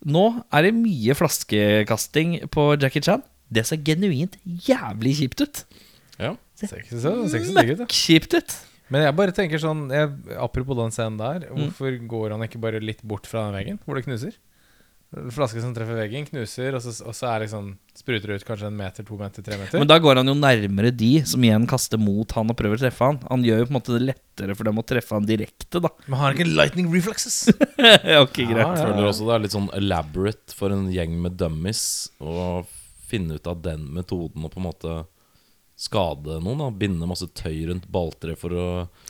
[0.10, 3.22] nå er det mye flaskekasting på Jackie Chan.
[3.54, 5.64] Det ser genuint jævlig kjipt ut.
[6.24, 6.34] Ja.
[6.60, 7.90] Ser ikke så, ser ikke så digg ut, da.
[7.92, 8.56] Kjipt ut.
[8.94, 10.10] Men jeg bare tenker sånn jeg,
[10.44, 11.62] Apropos den scenen der, Mm.
[11.70, 14.36] hvorfor går han ikke bare litt bort fra den veggen hvor det knuser?
[15.30, 18.66] Flaske som treffer veggen, knuser, og så, og så er liksom spruter det ut kanskje
[18.72, 19.78] en meter, to meter, tre meter.
[19.78, 22.82] Men da går han jo nærmere de som igjen kaster mot han og prøver å
[22.82, 23.20] treffe han.
[23.30, 25.92] Han gjør jo på en måte det lettere for dem å treffe han direkte, da.
[26.08, 27.44] Men har han ikke lightning reflexes?
[28.24, 28.58] ok, greit.
[28.58, 31.84] Ja, ja, føler også det er litt sånn elaborate for en gjeng med dummies
[32.18, 32.64] å
[33.06, 34.96] finne ut av den metoden og på en måte
[35.76, 36.60] skade noen.
[36.62, 38.66] da Binde masse tøy rundt balltre for å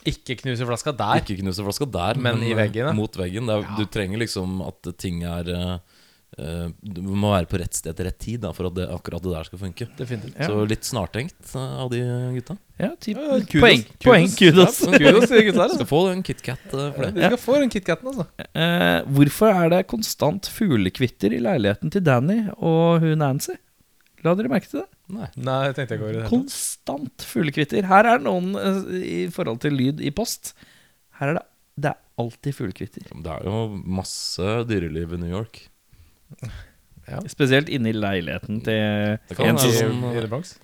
[0.08, 1.20] Ikke knuse flaska der.
[1.22, 2.94] ikke knuse flaska der, Men i eh, veggen, da.
[2.96, 3.46] mot veggen.
[3.50, 5.76] Det er, Du trenger liksom at ting er eh,
[6.82, 9.34] Du må være på rett sted til rett tid da for at det, akkurat det
[9.36, 9.86] der skal funke.
[9.86, 10.48] Ja.
[10.48, 12.00] Så litt snartenkt eh, av de
[12.38, 12.56] gutta.
[12.80, 13.20] Ja, typ.
[13.20, 13.60] Ja, kudos.
[13.62, 14.80] Poeng, poeng, kudos.
[14.82, 15.86] Ja, kudos til gutta her, Skal altså.
[15.92, 17.12] få en KitKat uh, for det.
[17.14, 18.26] Du skal få den KitKaten, altså.
[18.56, 23.54] Uh, hvorfor er det konstant fuglekvitter i leiligheten til Danny og hun Nancy?
[24.24, 24.88] La dere merke til det?
[25.12, 25.28] Nei.
[25.36, 26.32] Nei, tenkte jeg ikke over i det hele.
[26.32, 27.88] Konstant fuglekvitter.
[27.90, 30.54] Her er noen eh, i forhold til lyd i post.
[31.20, 31.46] Her er det
[31.84, 33.08] Det er alltid fuglekvitter.
[33.10, 35.64] Det er jo masse dyreliv i New York.
[37.28, 39.98] Spesielt inni leiligheten til Det kan en som.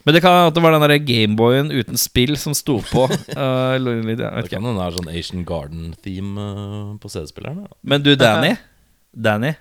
[0.06, 3.06] Men det kan at det var den der Gameboyen uten spill som sto på.
[3.40, 7.66] Uh, Det kan hende det er sånn Asian Garden-theme eh, på CD-spilleren.
[7.82, 8.54] Men du, Danny.
[9.28, 9.52] Danny.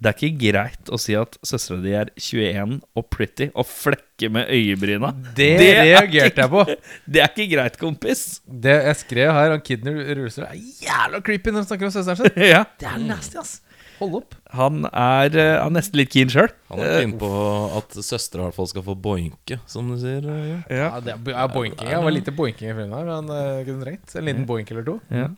[0.00, 4.30] Det er ikke greit å si at søstera di er 21 og pretty og flekke
[4.32, 5.10] med øyebryna.
[5.36, 6.62] Det, Det er reagerte jeg på.
[7.12, 8.22] Det er ikke greit, kompis.
[8.48, 12.16] Det jeg skrev her om Kidney Rulestøl, er jævla creepy når de snakker om søsteren
[12.22, 12.40] sin.
[12.54, 12.62] ja.
[12.80, 13.58] Det er nasty, ass.
[14.00, 14.32] Hold opp.
[14.56, 16.48] Han er, uh, er nesten litt keen sjøl.
[16.72, 17.28] Han er keen på
[17.76, 20.24] at søstera i hvert fall skal få boinke, som du sier.
[20.24, 20.46] eh.
[20.72, 20.86] Ja.
[20.86, 21.84] Ja, det er, er boinking.
[21.92, 24.88] Det var lite boinking i filmen her, men uh, kunne trengt en liten boink eller
[24.88, 24.96] to.
[25.12, 25.28] Ja.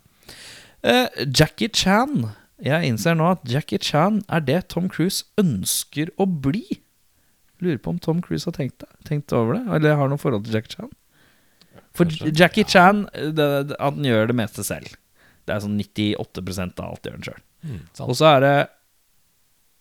[0.87, 2.31] Uh, Jackie Chan.
[2.63, 6.63] Jeg innser nå at Jackie Chan er det Tom Cruise ønsker å bli.
[7.63, 10.47] Lurer på om Tom Cruise har tenkt, det, tenkt over det, eller har noe forhold
[10.47, 10.93] til Jackie Chan.
[11.97, 14.95] For Jackie Chan det, det, Han gjør det meste selv.
[15.45, 17.43] Det er sånn 98 av alt gjør han sjøl.
[17.63, 18.55] Mm, Og så er det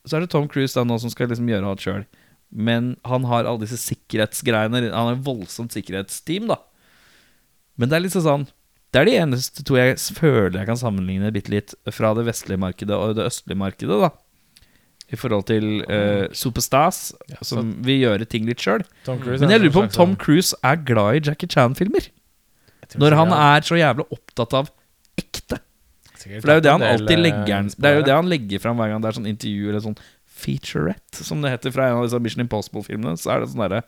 [0.06, 2.04] Så er det Tom Cruise da nå som skal liksom gjøre alt sjøl.
[2.52, 4.89] Men han har alle disse sikkerhetsgreiene.
[4.89, 6.58] Han har et voldsomt sikkerhetsteam, da.
[7.78, 8.48] Men det er litt sånn
[8.91, 12.60] Det er de eneste to jeg føler jeg kan sammenligne bitte litt fra det vestlige
[12.60, 14.12] markedet og det østlige markedet, da.
[15.12, 18.84] I forhold til uh, Superstas, ja, som vil gjøre ting litt sjøl.
[19.08, 22.08] Men jeg lurer på om Tom Cruise er glad i Jackie Chan-filmer.
[22.99, 24.71] Når han er så jævlig opptatt av
[25.19, 25.60] ekte.
[26.21, 28.62] For det er jo det han alltid eh, legger Det er jo det han legger
[28.62, 29.97] fram hver gang det er sånn intervju eller sånn
[30.41, 33.19] featurette, som det heter fra en av disse Mission Impossible-filmene.
[33.19, 33.82] Så er det sånn derre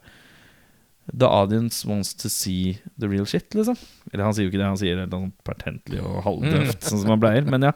[1.11, 3.75] The audience wants to see the real shit, liksom.
[4.13, 7.11] Eller han sier jo ikke det, han sier noe sånn pertentlig og halvdøvt, sånn som
[7.11, 7.43] han pleier.
[7.49, 7.73] Men ja.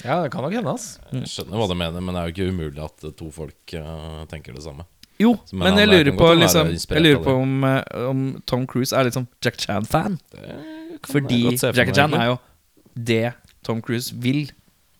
[0.00, 0.94] Ja, det kan nok hende, ass.
[1.12, 3.74] Jeg skjønner hva du mener, men det er jo ikke umulig at eh, to folk
[3.76, 4.86] uh, tenker det samme.
[5.20, 7.82] Jo, Så, men men han jeg er- lurer på liksom Jeg lurer på om, eh,
[8.08, 10.16] om Tom Cruise er liksom Jack Chan-fan.
[11.10, 11.42] Fordi
[11.76, 12.38] Jack Chan er jo
[12.96, 14.46] det Tom Cruise vil.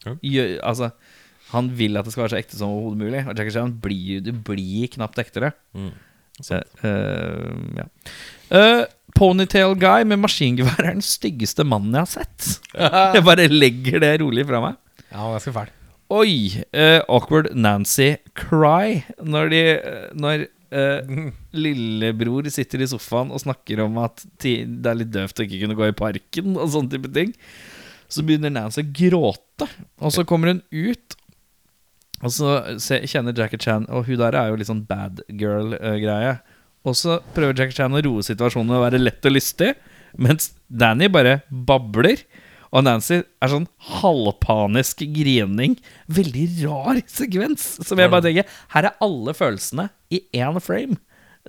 [0.05, 0.15] Ja.
[0.21, 0.91] Gjø- altså,
[1.55, 3.23] han vil at det skal være så ekte som overhodet mulig.
[3.27, 5.53] Og Jackie Chan blir, det blir knapt ektere.
[5.75, 5.91] Mm.
[6.45, 7.89] Så, eh, ja.
[8.51, 8.85] Uh,
[9.17, 12.71] Ponytail Guy med maskingevær er den styggeste mannen jeg har sett.
[13.17, 14.79] Jeg bare legger det rolig fra meg.
[15.11, 15.75] Ja, han er ganske fæl.
[16.11, 16.33] Oi!
[16.75, 19.61] Uh, awkward Nancy cry når de
[20.19, 21.31] Når uh,
[21.65, 25.79] lillebror sitter i sofaen og snakker om at det er litt døvt å ikke kunne
[25.79, 27.35] gå i parken og sånne type ting.
[28.11, 29.69] Så begynner Nancy å gråte,
[30.03, 31.15] og så kommer hun ut.
[32.21, 32.57] Og så
[33.09, 36.35] kjenner Jackie Chan Og hun der er jo litt sånn bad girl-greie.
[36.89, 39.75] Og så prøver Jackie Chan å roe situasjonen og være lett og lystig,
[40.17, 42.23] mens Danny bare babler.
[42.71, 43.67] Og Nancy er sånn
[43.99, 45.75] halvpanisk grining.
[46.13, 47.73] Veldig rar sekvens.
[47.83, 51.01] Som jeg bare tenker Her er alle følelsene i én frame.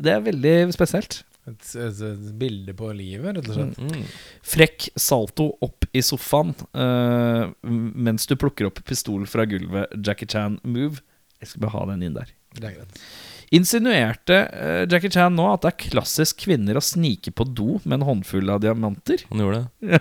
[0.01, 1.21] Det er veldig spesielt.
[1.51, 3.79] Et, et, et bilde på livet, rett og slett.
[3.81, 4.05] Mm.
[4.53, 9.91] Frekk salto opp i sofaen uh, mens du plukker opp pistol fra gulvet.
[9.99, 11.03] Jackie Chan-move.
[11.41, 12.31] Jeg skal bare ha den inn der.
[12.55, 13.03] Det er greit.
[13.51, 17.97] Insinuerte uh, Jackie Chan nå at det er klassisk kvinner å snike på do med
[17.99, 19.25] en håndfull av diamanter?
[19.31, 19.99] Han gjorde det.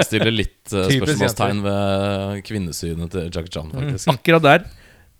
[0.00, 4.10] Jeg stiller litt uh, spørsmålstegn ved kvinnesynet til Jackie Chan, faktisk.
[4.10, 4.66] Akkurat der.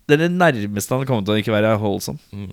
[0.09, 2.19] Det er det nærmeste han har kommet til å ikke være holdsom.
[2.35, 2.51] Mm.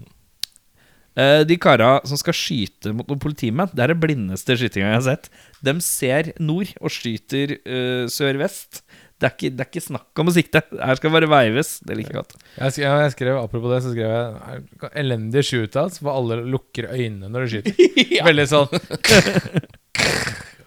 [1.18, 4.98] Eh, de kara som skal skyte mot noen politimenn, det er det blindeste skytinga jeg
[5.00, 5.28] har sett.
[5.66, 8.84] De ser nord og skyter uh, sør-vest.
[9.18, 10.62] Det, er ikke- det er ikke snakk om å sikte.
[10.78, 11.72] Her skal det bare veives.
[11.82, 12.36] Det liker jeg godt.
[12.60, 17.26] Jeg skrev, jeg skrev, Apropos det, så skrev jeg elendige shootouts hvor alle lukker øynene
[17.34, 17.74] når de skyter.
[18.30, 18.70] Veldig sånn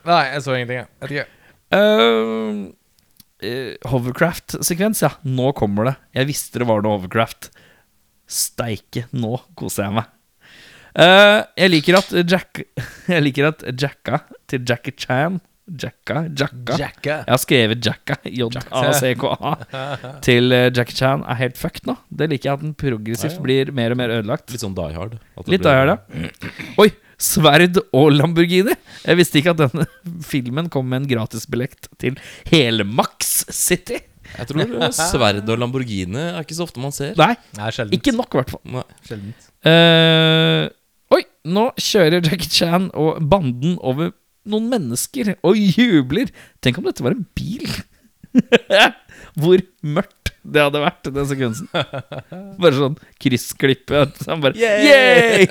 [0.03, 0.87] Nei, jeg så ingenting, jeg.
[1.05, 1.27] Vet ikke.
[3.41, 5.13] Eh, hovercraft-sekvens, ja.
[5.25, 5.95] Nå kommer det.
[6.19, 7.51] Jeg visste det var noe hovercraft.
[8.31, 10.11] Steike, nå koser jeg meg.
[10.95, 12.59] Eh, jeg liker at Jack
[13.13, 14.17] Jeg liker at Jacka
[14.51, 15.37] til Jackie Chan
[15.71, 16.25] Jacka?
[16.35, 16.75] Jacka?
[16.75, 17.13] Jacka.
[17.23, 19.51] Jeg har skrevet Jacka, J-A-C-K-A,
[20.25, 21.95] til eh, Jackie Chan er helt fucked nå.
[22.11, 24.51] Det liker jeg at den progressivt blir mer og mer ødelagt.
[24.51, 25.15] Litt sånn Die Hard.
[25.37, 26.65] at det Litt blir- Hard, ja.
[26.83, 26.89] Oi!
[27.21, 28.73] Sverd og Lamborghini.
[29.05, 29.85] Jeg visste ikke at denne
[30.33, 32.17] filmen kom med en gratisbillett til
[32.49, 34.01] hele Max City.
[34.33, 37.13] Jeg tror eh, sverd og Lamborghini er ikke så ofte man ser.
[37.21, 38.83] Nei, Nei, ikke nok, i hvert fall.
[39.07, 39.47] Sjeldent.
[39.69, 40.65] Eh,
[41.47, 44.13] nå kjører Jackie Chan og banden over
[44.49, 46.31] noen mennesker og jubler.
[46.61, 47.67] Tenk om dette var en bil.
[49.41, 51.69] Hvor mørkt det hadde vært den sekvensen.
[52.61, 54.07] Bare sånn kryssklippe.
[54.17, 55.47] Så Han bare Yay!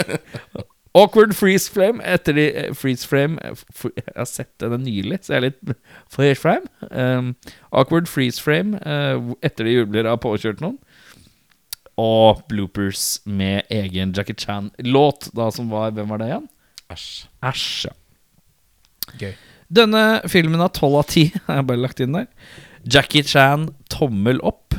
[0.99, 3.61] Awkward freeze frame etter de eh, Freeze frame eh,
[3.95, 5.77] Jeg har sett den nylig, så jeg er litt
[6.11, 6.67] freeze frame.
[6.91, 7.37] Um,
[7.71, 10.81] awkward freeze frame uh, etter de jubler har påkjørt noen.
[11.99, 16.49] Og bloopers med egen Jackie Chan-låt, da som var Hvem var det igjen?
[16.91, 17.09] Æsj.
[17.47, 17.95] Æsj, ja.
[19.21, 19.35] Gøy.
[19.71, 22.27] Denne filmen har tolv av ti, har jeg bare lagt inn der.
[22.87, 24.75] Jackie Chan tommel opp,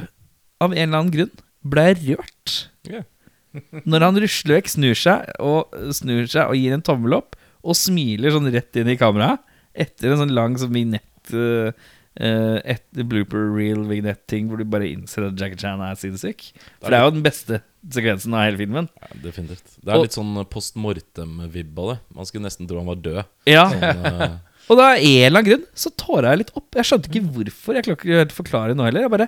[0.61, 2.57] av en eller annen grunn, ble rørt.
[2.87, 3.05] Yeah.
[3.89, 7.77] Når han rusler vekk, snur seg og snur seg og gir en tommel opp, og
[7.77, 11.71] smiler sånn rett inn i kameraet, etter en sånn lang sånn vignett uh,
[12.19, 16.49] et blooper reel vignett-ting hvor du bare innser at Jackie Chan er sinnssyk.
[16.81, 18.89] For det er jo den beste sekvensen av hele filmen.
[18.99, 19.77] Ja, definitivt.
[19.79, 21.97] Det er litt sånn post mortem-vibb av det.
[22.17, 23.21] Man skulle nesten tro han var død.
[23.49, 24.39] Ja, Sånn, uh...
[24.69, 26.67] Og da av en eller annen grunn så tåra jeg litt opp.
[26.77, 27.77] Jeg skjønte ikke hvorfor.
[27.77, 29.07] Jeg klarer ikke helt forklare nå heller.
[29.07, 29.27] Jeg bare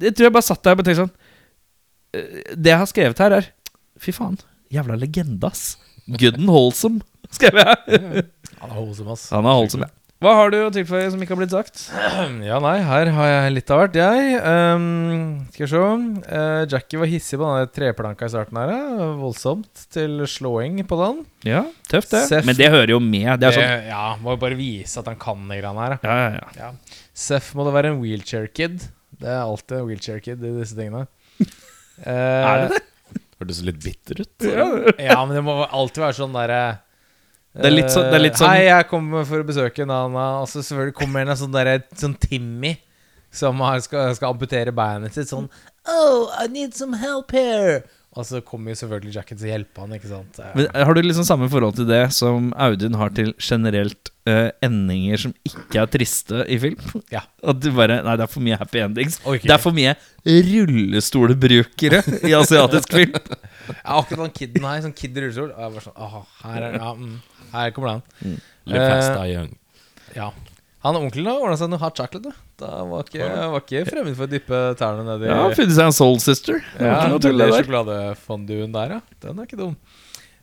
[0.00, 1.14] Jeg tror jeg bare satt der og tenkte sånn
[2.16, 3.48] eh, Det jeg har skrevet her, er
[4.00, 4.38] Fy faen,
[4.72, 5.76] jævla legende, ass.
[6.08, 7.02] Good and wholesome,
[7.36, 8.00] skrev jeg.
[8.62, 9.26] Han er wholesome, ass.
[9.34, 9.99] Han er wholesome, ja.
[10.20, 11.78] Hva har du å tilføye som ikke har blitt sagt?
[12.50, 14.34] Ja, nei, her har jeg litt av hvert, jeg.
[14.44, 15.80] Um, skal vi se.
[16.28, 18.72] Uh, Jackie var hissig på den treplanka i starten her.
[19.00, 21.22] Uh, Voldsomt til slåing på den.
[21.48, 22.20] Ja, tøft det.
[22.28, 23.30] Sef, Men det hører jo med.
[23.40, 25.96] Det er sånn Det- ja, må jo bare vise at han kan de greiene her.
[26.04, 26.18] ja.
[26.20, 26.70] Ja, ja, ja.
[27.16, 28.76] Seff må det være en wheelchair-kid.
[29.20, 31.06] Det er alltid en wheelchair-kid i disse tingene.
[31.40, 32.84] uh, Er det det?
[33.40, 34.50] Hørtes litt bitter ut.
[35.00, 36.60] Ja, men det må alltid være sånn derre
[37.54, 39.86] Det er litt så- det er litt eh, sånn- Hei, jeg kommer for å besøke
[39.86, 40.40] Nana.
[40.42, 42.76] Og så selvfølgelig kommer en sånn der, Sånn Timmy
[43.30, 45.28] som skal, skal amputere beinet sitt.
[45.28, 45.48] Sånn
[45.86, 47.82] Oh, I need some help here.
[48.18, 50.38] Og så kommer jo selvfølgelig Jacket til å hjelpe han, ikke sant.
[50.42, 54.48] Eh, Men har du liksom samme forhold til det som Audun har til generelt uh,
[54.66, 56.80] endinger som ikke er triste i film?
[57.14, 57.22] Ja.
[57.52, 59.20] At du bare Nei, det er for mye happy endings.
[59.22, 59.46] Okay.
[59.46, 59.94] Det er for mye
[60.26, 63.14] rullestolbrukere i asiatisk film.
[63.70, 65.52] Ja, akkurat den kiden her, sånn kid i rullestol.
[65.54, 67.16] og Jeg var sånn, åh, her, er, ja, mm,
[67.54, 68.38] her kommer den.
[68.70, 69.46] Fast, Eh.
[70.16, 70.32] Ja.
[70.80, 72.30] Han onkelen har ordna seg noe hot chocolate.
[72.30, 72.32] Da.
[72.60, 75.76] Da var ikke, var ikke fremmed for å dyppe tærne ned i Ja, han funnet
[75.76, 76.62] seg en soul sister.
[76.80, 77.52] Ja, den der.
[77.58, 79.00] sjokoladefonduen der, ja.
[79.20, 79.74] Den er ikke dum.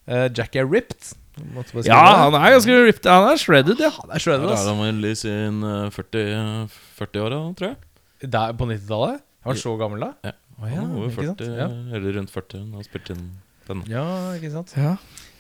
[0.07, 1.15] Uh, Jack er ripped.
[1.53, 3.09] Måtte bare Ja, han er ganske ripped.
[3.09, 3.89] Han er shredded, ja.
[3.97, 8.29] Han er shredded, Der er han i sin eh, 40 40-åra, tror jeg.
[8.33, 9.21] Der, på 90-tallet?
[9.45, 10.11] Han var så gammel da?
[10.25, 10.33] Ja.
[10.57, 11.67] Oh, ja, han var jo 40, Ja.
[11.97, 13.27] eller rundt 40 Han han spilte inn
[13.67, 13.83] den.
[13.91, 14.05] ja,
[14.37, 14.73] ikke sant.
[14.77, 14.95] Ja.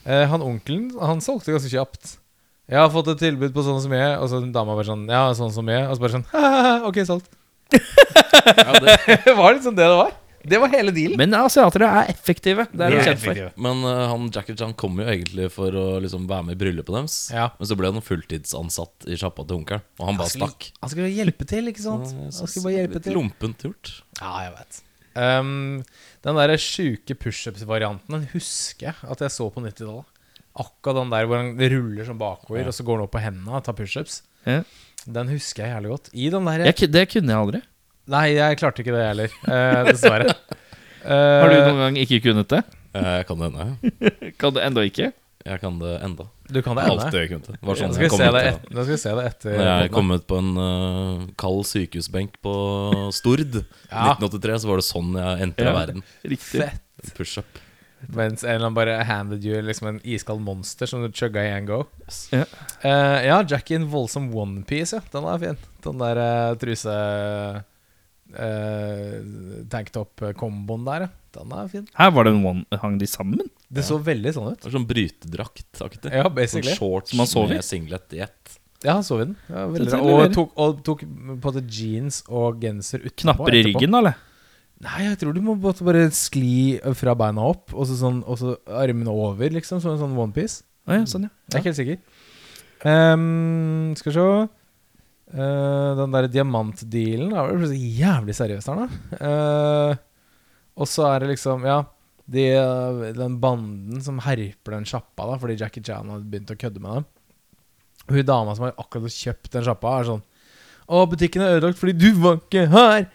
[0.05, 2.17] Uh, han onkelen, han solgte ganske kjapt.
[2.67, 5.05] Jeg har fått et tilbud på sånn som jeg, og så en dame bare sånn
[5.07, 5.85] Ja, sånn som jeg.
[5.87, 7.29] Og så bare sånn «Haha, Ok, solgt.
[7.71, 10.15] det var liksom det det var.
[10.47, 11.17] Det var hele dealen.
[11.19, 12.63] Men asiatere er effektive.
[12.71, 13.33] Det er de er kjent for.
[13.33, 13.49] effektive.
[13.65, 16.93] Men eh, han Jackie Chan kom jo egentlig for å liksom være med i bryllupet
[16.95, 17.15] deres.
[17.35, 17.49] Ja.
[17.57, 20.69] Men så ble han fulltidsansatt i sjappa til onkelen, og han bare stakk.
[20.83, 22.13] Han skulle hjelpe til, ikke sant?
[22.13, 23.17] Ja, Han skulle bare hjelpe litt til.
[23.19, 23.91] Lompent gjort.
[24.21, 24.79] Ja, jeg vet
[25.17, 25.49] um,
[26.25, 30.07] Den der sjuke pushups-varianten Den husker jeg at jeg så på 90-tallet.
[30.57, 33.57] Akkurat den der hvor han ruller sånn bakover, og så går han opp på hendene
[33.59, 34.21] og tar pushups.
[34.47, 34.61] Ja.
[35.07, 36.09] Den husker jeg jævlig godt.
[36.17, 37.61] I den der Jeg, det kunne jeg aldri.
[38.07, 40.33] Nei, jeg klarte ikke det heller, eh, dessverre.
[41.07, 42.63] Har du Eh, noen gang ikke kunnet det?
[42.97, 43.67] Eh, Jeg kan det ennå.
[44.41, 45.11] Kan du enda ikke?
[45.47, 46.25] Jeg kan det enda.
[46.51, 47.53] Du kan det Alt det jeg kunne.
[47.53, 48.49] Det var Nå sånn skal, jeg det til.
[48.57, 51.61] et, nå skal vi se det etter Når jeg kom ut på en uh, kald
[51.69, 52.55] sykehusbenk på
[53.15, 54.17] Stord Ja.
[54.17, 55.73] 1983, så var det sånn jeg endte Ja.
[55.77, 56.03] verden.
[56.27, 56.59] Riktig.
[56.65, 57.13] Fett.
[57.15, 57.61] Push-up.
[58.05, 61.49] Mens en eller annen bare handed you liksom en iskald monster som du chugga i
[61.55, 61.79] en go.
[62.31, 62.43] Ja.
[62.83, 65.01] Uh, ja, Jackie in voldsom onepiece, ja.
[65.11, 65.57] Den er fin.
[65.83, 66.93] Den der uh, truse
[68.37, 69.17] uh,
[69.73, 71.09] tanktop-komboen der, ja.
[71.37, 71.89] Den er fin.
[71.97, 73.49] Her var det en one Hang de sammen?
[73.67, 74.61] Det så veldig sånn ut.
[74.61, 76.13] Det var sånn brytedraktaktig.
[76.13, 76.77] Ja, Sånn basically.
[76.77, 77.59] shorts man sov i?
[77.65, 78.57] singlet i ett.
[78.85, 79.35] Ja, så i den.
[79.49, 79.65] Ja.
[79.97, 83.25] Og tok, og tok på en måte jeans og genser utenpå.
[83.25, 84.23] Knapper i ryggen, da, eller?
[84.85, 88.53] Nei, jeg tror du må bare skli fra beina opp, og så, sånn, og så
[88.69, 89.81] armene over, liksom.
[89.81, 90.61] Som en sånn onepiece.
[90.85, 91.33] Ah, ja, sånn, ja.
[91.47, 92.25] Jeg er ikke helt sikker.
[92.85, 94.23] Um, skal vi se
[95.33, 99.17] uh, Den der diamantdealen er vel plutselig jævlig seriøs her, da.
[99.17, 100.03] Uh,
[100.77, 101.79] og så er det liksom Ja,
[102.29, 102.45] de,
[103.17, 106.99] den banden som herper den sjappa, da fordi Jackie Chan hadde begynt å kødde med
[106.99, 107.07] dem.
[108.13, 110.25] Hun dama som har akkurat kjøpt den sjappa, er sånn
[110.87, 113.09] Å, butikken er ødelagt fordi du var ikke her!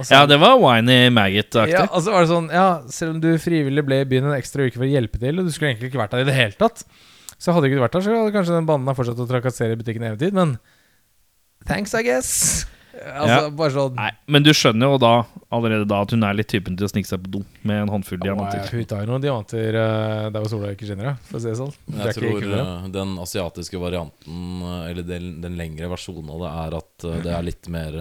[0.00, 1.70] Så- Ja, det var Winy Maggot-aktig.
[1.70, 4.38] ja, og så var det sånn Ja, selv om du frivillig ble i byen en
[4.38, 6.34] ekstra uke for å hjelpe til, og du skulle egentlig ikke vært der i det
[6.34, 6.84] hele tatt,
[7.38, 9.80] så hadde ikke du vært der, så hadde kanskje den banden fortsatt å trakassere i
[9.80, 10.58] butikken i evig men
[11.66, 12.66] thanks, I guess.
[12.94, 13.50] Altså, Ja.
[13.50, 16.76] bare sånn Nei, men du skjønner jo da allerede da at hun er litt typen
[16.78, 18.68] til å snike seg på do med en håndfull oh, diamanter.
[18.70, 21.50] Hun tar jo noen diamanter uh, der hvor sola ikke skinner, ja, for å si
[21.50, 21.74] det sånn.
[21.90, 26.52] Jeg ikke tror eh, den asiatiske varianten, eh, eller den, den lengre versjonen av det,
[26.64, 27.98] er at uh, det er litt mer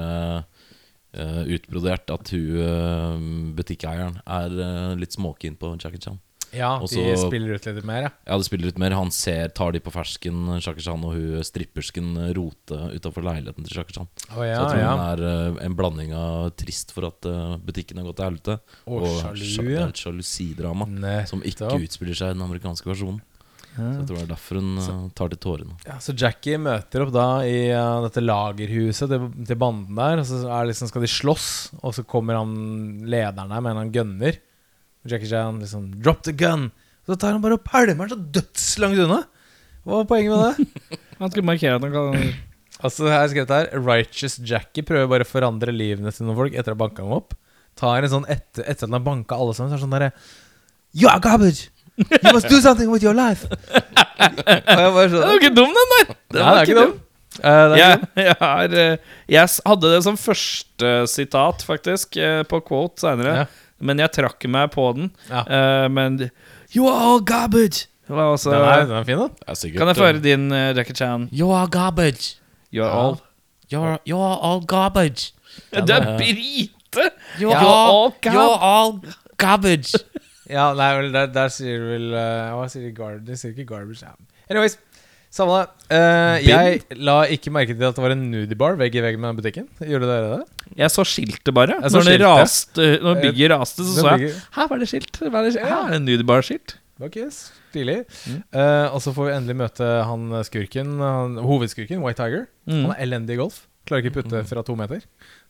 [1.13, 2.11] eh, utbrodert.
[2.13, 3.23] At hun eh,
[3.57, 6.21] butikkeieren er eh, litt småkeen på Jackie Chan.
[6.53, 8.09] Ja, Og de spiller ut litt mer, ja.
[8.27, 8.93] Ja, de spiller ut mer.
[8.93, 13.79] Han ser, tar de på fersken, Jackie Chan, og hun strippersken rote utafor leiligheten til
[13.79, 14.05] Jackie Chan.
[14.35, 14.91] Oh, ja, Så jeg tror ja.
[14.91, 17.25] hun er en blanding av trist for at
[17.65, 20.85] butikken har gått til helvete, Og og sjalusidrama
[21.25, 23.23] som ikke utspiller seg i den amerikanske versjonen.
[23.73, 25.75] Så jeg tror det er derfor hun eh, tar til tårene.
[25.87, 30.21] Ja, så Jackie møter opp da i uh, dette lagerhuset til, til banden der.
[30.21, 31.49] Og så er liksom, skal de slåss,
[31.81, 32.53] og så kommer han
[33.09, 34.37] lederen der med en gunner.
[35.09, 36.69] Jackie Chan liksom 'drop the gun'.
[37.05, 39.23] Så tar han bare og pælmer så dødslangt unna.
[39.83, 40.99] Hva var poenget med det?
[41.19, 42.15] Han skulle markere at han kan
[42.85, 46.55] altså her er skrevet her Righteous Jackie prøver bare å forandre livene til noen folk
[46.55, 47.35] etter å ha banka dem opp.
[47.79, 49.95] Tar en sånn etter, etter at han har banka alle sammen, så er det sånn
[49.97, 50.11] derre
[50.93, 51.72] You are garbage!
[51.97, 53.45] You must do something with your life!
[53.45, 53.57] og
[54.47, 56.05] jeg bare Den sånn var ikke dum, den der!
[56.33, 56.93] Den Ja, var det er ikke dum.
[57.33, 58.97] Uh, er Jeg, jeg, har, eh,
[59.35, 63.35] jeg hadde det som første sitat, faktisk, eh, på quote seinere.
[63.43, 63.45] Ja.
[63.83, 65.11] Men jeg trakk meg på den.
[65.29, 65.43] Ja.
[65.47, 66.19] Uh, men
[66.73, 67.87] You are all garbage!
[68.09, 69.27] Var også, Den er, den er fin, da.
[69.47, 71.27] Er sikkert, kan jeg få eh, høre din, uh, Jackie Chan?
[71.33, 72.35] You are garbage.
[72.73, 73.03] You are Ja.
[73.05, 73.21] all
[73.73, 75.31] You're you're all garbage.
[75.71, 76.69] Det er brite!
[77.39, 78.99] You're You're all you're all
[79.37, 79.93] garbage.
[80.51, 82.91] Ja, nei, vel, der, der sier du vel uh, Hva sier de?
[82.97, 83.23] Garbage?
[83.27, 84.03] De sier ikke garbage.
[84.03, 84.11] Ja.
[84.51, 84.77] Anyways,
[85.33, 85.69] samme det.
[85.93, 89.39] Uh, jeg la ikke merke til at det var en nudibar vegg i vegg med
[89.39, 89.69] butikken.
[89.79, 90.69] Gjorde dere det?
[90.83, 91.79] Jeg så skiltet bare.
[91.79, 92.27] Jeg så når skiltet.
[92.27, 95.19] raste Når bygget raste, så så jeg Her var det skilt.
[95.23, 96.77] Her er det er det nudie bar-skilt.
[97.03, 97.27] Det
[97.73, 98.03] Stilig.
[98.29, 98.41] Mm.
[98.53, 102.45] Eh, og så får vi endelig møte han skurken, han, hovedskurken, White Tiger.
[102.69, 102.83] Mm.
[102.83, 103.63] Han er elendig i golf.
[103.89, 105.01] Klarer ikke putte fra to meter.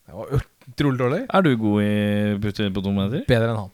[0.08, 1.21] Det var utrolig dårlig.
[1.27, 1.91] Er du god i
[2.41, 3.25] putte på to meter?
[3.27, 3.73] Bedre enn han.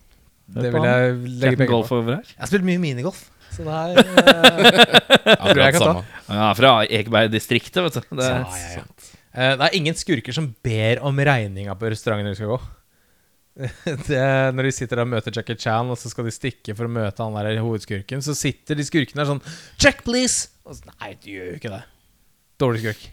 [0.56, 2.00] Det vil jeg legge penger Golf på.
[2.02, 2.32] over her?
[2.34, 3.20] Jeg har spilt mye minigolf,
[3.54, 5.86] så det her eh, tror jeg kan ta.
[5.86, 6.04] samme.
[6.40, 8.18] Ja, fra Ekeberg-distriktet, vet du.
[8.18, 8.84] Det, Ja, ja, ja.
[9.30, 12.60] Eh, det er ingen skurker som ber om regninga på restauranten når de skal gå.
[14.08, 16.74] Det, er når de sitter der og møter Jackie Chan, og så skal de stikke
[16.78, 19.42] for å møte han der hovedskurken, så sitter de skurkene der sånn
[19.82, 20.48] Check, please!
[20.66, 21.82] Og så, Nei, du gjør jo ikke det.
[22.62, 23.08] Dårlig skurk.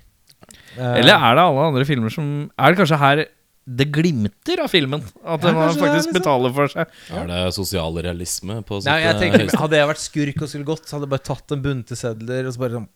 [0.76, 3.22] Eh, Eller er det alle andre filmer som Er det kanskje her
[3.66, 5.02] det glimter av filmen?
[5.24, 6.16] At Ja, man det faktisk liksom.
[6.20, 6.92] betaler for seg?
[7.10, 9.58] Er det sosial realisme på sitt Nei, jeg tenker.
[9.58, 12.46] Hadde jeg vært skurk og skulle gått, så hadde jeg bare tatt en bunte sedler
[12.46, 12.88] og så bare sånn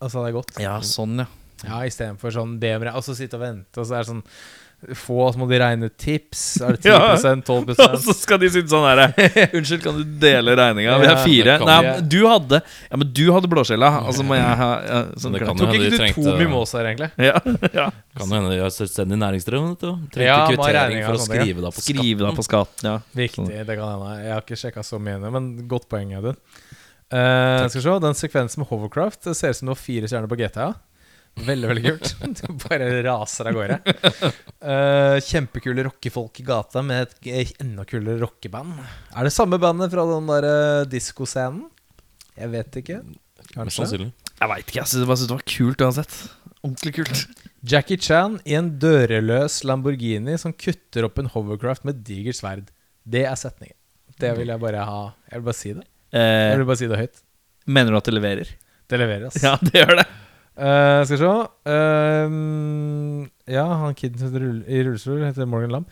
[0.00, 0.54] Og så hadde jeg gått.
[0.64, 1.28] Ja, sånn, ja.
[1.66, 4.24] Ja, Istedenfor sånn be Og så sitte og vente, og så er det sånn
[4.94, 6.42] Få, så må de regne tips.
[6.62, 7.34] Er det 10 Ja.
[7.42, 9.00] 12 Og så skal de sitte sånn her
[9.58, 10.94] Unnskyld, kan du dele regninga?
[11.02, 11.56] Vi har fire.
[11.66, 13.90] Nei, men du hadde Ja, men du hadde blåskjella.
[14.06, 17.10] Altså må jeg ha ja, sånn Det Tok hende ikke du to mimosaer, egentlig?
[17.18, 17.42] Ja,
[17.74, 17.88] ja.
[18.14, 19.76] Kan jo hende de har selvstendig næringsdrivende.
[19.82, 22.86] Trengte Ja, kvittering for å skrive deg på Skriv deg på skatt.
[22.86, 22.96] Ja.
[23.18, 24.14] Viktig, det kan hende.
[24.22, 26.38] Jeg har ikke sjekka så mye ennå, men godt poeng, Audun.
[27.08, 30.10] Uh, skal vi se, Den sekvensen med hovercraft det ser ut som det var fire
[30.10, 30.74] stjerner på GTA.
[31.46, 32.14] Veldig, veldig kult.
[32.40, 33.78] Du bare raser av gårde.
[34.58, 38.78] Uh, kjempekule rockefolk i gata med et enda kulere rockeband.
[39.14, 41.66] Er det samme bandet fra den der uh, diskoscenen?
[42.38, 43.00] Jeg vet ikke.
[43.54, 43.76] Kanskje.
[43.80, 44.10] sannsynlig.
[44.38, 44.84] Jeg veit ikke.
[44.86, 46.16] Jeg bare det var kult uansett.
[46.62, 47.22] Ordentlig kult.
[47.68, 52.68] Jackie Chan i en døreløs Lamborghini som kutter opp en hovercraft med digert sverd.
[53.08, 53.74] Det er setningen.
[54.18, 55.00] Det vil jeg bare ha.
[55.30, 55.84] Jeg vil bare si det.
[56.14, 57.18] Jeg Eh, vil bare si det høyt.
[57.66, 58.48] mener du at det leverer?
[58.88, 59.42] Det leverer, ass.
[59.44, 60.06] Ja, det gjør det.
[60.58, 61.28] Eh, skal vi se
[61.70, 65.86] uh, Ja, han kiden i rull- i rullestol heter Morgan Lam.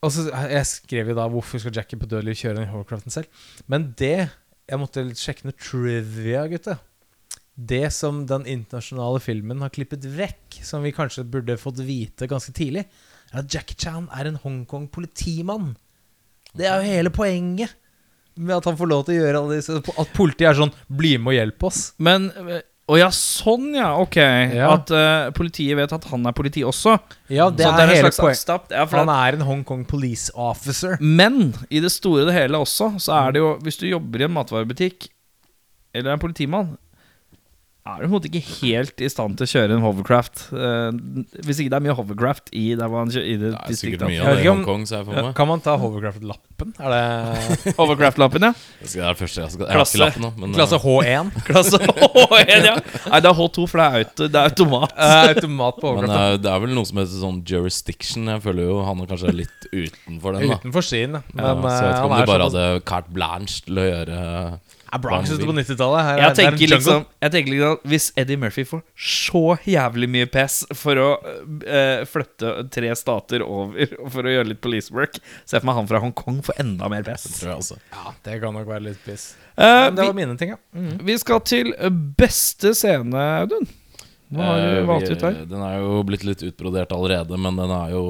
[0.00, 3.28] Og så Jeg skrev jo da 'Hvorfor skal Jackie på Dødelig kjøre den hovercraften selv?'
[3.66, 4.30] Men det
[4.68, 6.78] Jeg måtte litt sjekke noe trivia, gutte
[7.58, 12.52] Det som den internasjonale filmen har klippet vekk, som vi kanskje burde fått vite ganske
[12.52, 12.86] tidlig,
[13.32, 15.76] er at Jackie Chan er en Hongkong-politimann.
[16.56, 17.74] Det er jo hele poenget
[18.36, 21.18] med at han får lov til å gjøre alle disse At politiet er sånn 'Bli
[21.18, 21.92] med og hjelp oss'.
[21.98, 22.30] Men
[22.88, 23.90] Å ja, sånn ja.
[24.00, 24.16] Ok.
[24.16, 24.70] Ja.
[24.72, 26.96] At uh, politiet vet at han er politi også.
[27.28, 28.72] Ja, det Så er, en hele slags poenget.
[28.72, 30.96] Ja, Han er en Hongkong police officer.
[31.00, 34.24] men i det store og det hele også, så er det jo Hvis du jobber
[34.24, 35.10] i en matvarebutikk,
[35.92, 36.76] eller er politimann
[37.88, 40.42] er du på en måte ikke helt i stand til å kjøre en hovercraft.
[40.52, 40.90] Uh,
[41.46, 44.04] hvis ikke det er mye hovercraft i der man kjører i det, Det er sikkert
[44.10, 45.30] mye av det i Hongkong, ser jeg for meg.
[45.38, 46.74] Kan man ta hovercraft-lappen?
[46.78, 48.52] Er det Hovercraft-lappen, ja.
[48.82, 51.32] Det skal- det er det første jeg skal Jeg Klasse- lappen men klasse eh, H1?
[51.48, 52.74] Klasse H1, ja.
[53.08, 54.94] Nei, det er H2, for det er, auto, det er automat.
[54.98, 56.18] Uh, automat på men hovercraft.
[56.18, 58.28] Men det er vel noe som heter sånn jurisdiction.
[58.34, 60.48] Jeg føler jo han er kanskje litt utenfor den.
[60.52, 61.22] da Utenfor sin, ja.
[61.38, 63.80] ja, Så jeg vet eh, ikke om han de bare såpass hadde carte blanche til
[63.80, 64.18] å gjøre
[64.92, 65.98] Er Bronx ute på 90-tallet?
[66.00, 69.42] Er- Jeg det er en tenker liksom Jeg tenker liksom Hvis Eddie Murphy får så
[69.68, 74.92] jævlig mye pes for å uh, flytte tre stater over for å gjøre litt police
[74.94, 77.26] work, ser jeg for meg han fra Hongkong får enda mer pes.
[77.40, 77.76] Tror jeg også.
[77.92, 79.34] Ja, det kan nok være litt piss.
[79.58, 80.60] Uh, det var vi, mine ting, ja.
[80.72, 80.96] Mm.
[81.04, 81.74] vi skal til
[82.16, 83.68] beste scene, Audun.
[84.28, 85.36] Hva har Eh, du valgt ut her?
[85.48, 88.02] Den er jo blitt litt utbrodert allerede, men den er jo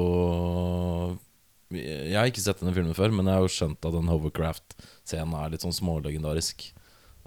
[1.71, 4.09] Jeg har ikke sett denne filmen før, men jeg har jo skjønt at den
[5.09, 6.69] Hovercraft-scenen er litt sånn smålegendarisk.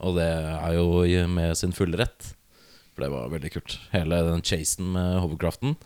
[0.02, 2.34] Og det er jo med sin fulle rett.
[2.94, 3.78] For det var veldig kult.
[3.92, 5.76] Hele den chasen med hovercraften.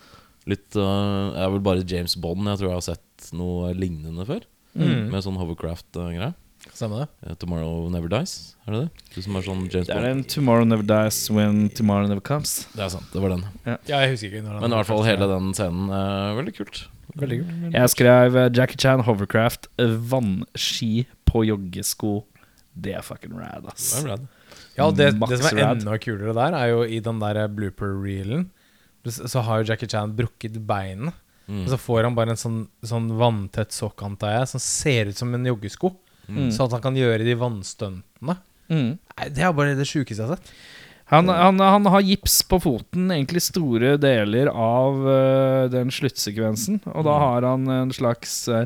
[0.46, 4.26] Litt uh, Jeg er vel bare James Bond jeg tror jeg har sett noe lignende
[4.26, 4.44] før.
[4.76, 5.08] Mm.
[5.12, 6.34] Med sånn hovercraft-greie.
[6.74, 7.06] Samme det.
[7.22, 9.04] Eh, Tomorrow Never Dies, er det det?
[9.14, 12.66] Du som er sånn James Det er en 'Tomorrow Never Dies When Tomorrow Never Comes'.
[12.74, 13.44] Det er sant, det var den.
[13.64, 16.56] Ja, jeg husker ikke når den Men i hvert fall hele den scenen er veldig
[16.58, 16.82] kult.
[17.14, 17.66] Veldig kult.
[17.74, 22.16] Jeg skrev eh, Jackie Chan Hovercraft eh, vannski på joggesko.
[22.76, 23.92] Det er fucking rad, ass.
[23.92, 24.26] Det er rad.
[24.76, 25.80] Ja, det, det som er rad.
[25.80, 28.50] enda kulere der, er jo i den der blooper-reelen
[29.08, 31.14] Så har jo Jackie Chan brukket beinet.
[31.46, 31.62] Mm.
[31.62, 35.18] Og så får han bare en sånn, sånn vanntett sokk, antar jeg, som ser ut
[35.18, 35.92] som en joggesko.
[36.26, 36.50] Mm.
[36.50, 38.34] Sånn at han kan gjøre de vannstuntene.
[38.66, 38.96] Mm.
[39.30, 40.50] Det er bare det sjukeste jeg har sett.
[41.12, 46.80] Han, han, han har gips på foten egentlig store deler av uh, den sluttsekvensen.
[46.90, 48.64] Og da har han en slags uh,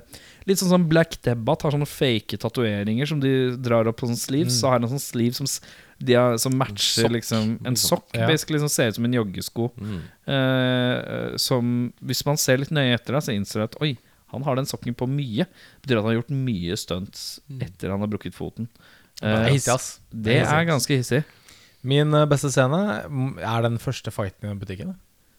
[0.48, 4.18] Litt sånn som Black Debbath har sånne fake tatoveringer som de drar opp på sånn
[4.18, 4.56] sleeves.
[4.56, 5.50] Så har han en sånn sleeve som,
[6.00, 7.76] de har, som matcher sokk, liksom En liksom.
[7.82, 8.26] sokk, Ja.
[8.30, 9.68] basically, som ser ut som en joggesko.
[9.76, 9.98] Mm.
[10.32, 13.92] Uh, som Hvis man ser litt nøye etter det, så innser jeg at oi,
[14.32, 15.44] han har den sokken på mye.
[15.84, 17.28] Betyr at han har gjort mye stunts
[17.60, 18.70] etter han har brukket foten.
[19.20, 19.88] Det er hissig, ass.
[20.08, 21.20] det er ganske hissig.
[21.86, 24.94] Min eh, beste scene mm, er den første fighten i den butikken.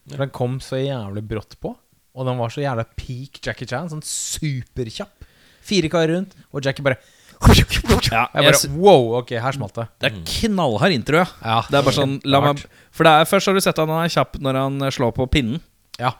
[0.09, 1.75] For Den kom så jævlig brått på,
[2.11, 3.91] og den var så jævla peak Jackie Chan.
[3.91, 5.27] Sånn superkjapp.
[5.65, 6.97] Fire karer rundt, og Jackie bare
[7.41, 9.87] Ja, Jeg bare Wow, ok, her smalt det.
[10.01, 11.27] Det er knallhard intro, ja.
[11.41, 12.61] Ja, Det er bare sånn la meg,
[12.93, 15.13] For det er, Først har du sett at han er kjapp når han eh, slår
[15.17, 15.61] på pinnen.
[16.01, 16.15] Ja.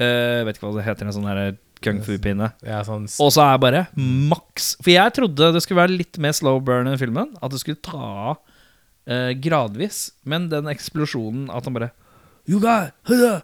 [0.00, 1.40] uh, vet ikke hva det heter, en sånn her
[1.84, 2.52] kung fu-pinne.
[2.64, 6.36] Er sånn Og så er bare maks For jeg trodde det skulle være litt mer
[6.36, 7.34] slow burn enn filmen.
[7.40, 8.38] At det skulle ta av
[9.10, 10.10] eh, gradvis.
[10.28, 11.92] Men den eksplosjonen at han bare
[12.48, 13.42] You got, huda,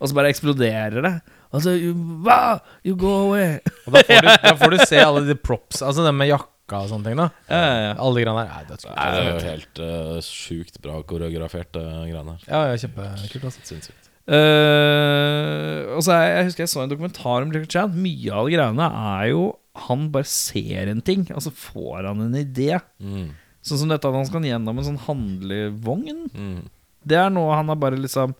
[0.00, 1.12] Og så bare eksploderer det.
[1.54, 1.92] Altså, you,
[2.24, 2.58] hva?
[2.84, 3.60] you go away.
[3.86, 6.80] Og da får, du, da får du se alle de props, altså den med jakka
[6.82, 7.20] og sånne ting.
[7.20, 7.92] da Ja, ja, ja.
[8.02, 8.96] Alle de greiene der er dødskult.
[8.96, 12.48] Det er jo helt uh, sjukt bra koreografert, uh, greiene her.
[12.48, 13.46] Ja, ja, kjempekult.
[13.50, 13.64] Altså.
[13.68, 14.10] Sinnssykt.
[14.26, 17.94] Uh, og så jeg, jeg husker jeg så en dokumentar om Jackie Chan.
[17.94, 19.44] Mye av de greiene er jo
[19.86, 22.72] Han bare ser en ting, og så får han en idé.
[22.98, 23.34] Mm.
[23.66, 26.26] Sånn som dette at han skal gjennom en sånn handlevogn.
[26.32, 26.58] Mm.
[27.06, 28.34] Det er noe han har bare liksom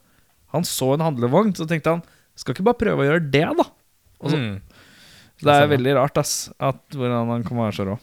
[0.54, 2.02] Han så en handlevogn, så tenkte han
[2.38, 3.64] Skal ikke bare prøve å gjøre det, da?
[4.22, 4.60] Så, Mm.
[5.42, 7.96] det er veldig rart, ass, at hvordan han kan være så rå.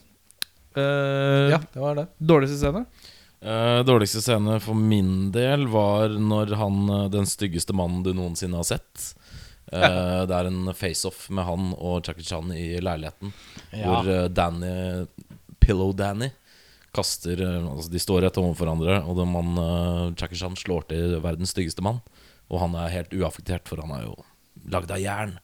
[0.77, 2.07] Uh, Ja, det var det.
[2.21, 2.83] Dårligste scene?
[3.43, 8.55] Uh, dårligste scene for min del var når han, eh, den styggeste mannen du noensinne
[8.61, 9.13] har sett
[9.73, 13.31] Eh, Det er en face-off med han og Chaki Chan i leiligheten.
[13.71, 15.07] Hvor eh, Danny,
[15.59, 16.27] Pillow Danny,
[16.95, 21.17] kaster eh, Altså de står rett overfor hverandre, og den mann, eh, Jackie slår til
[21.23, 22.01] verdens styggeste mann.
[22.51, 24.17] Og han er helt uaffektert, for han er jo
[24.69, 25.37] lagd av jern.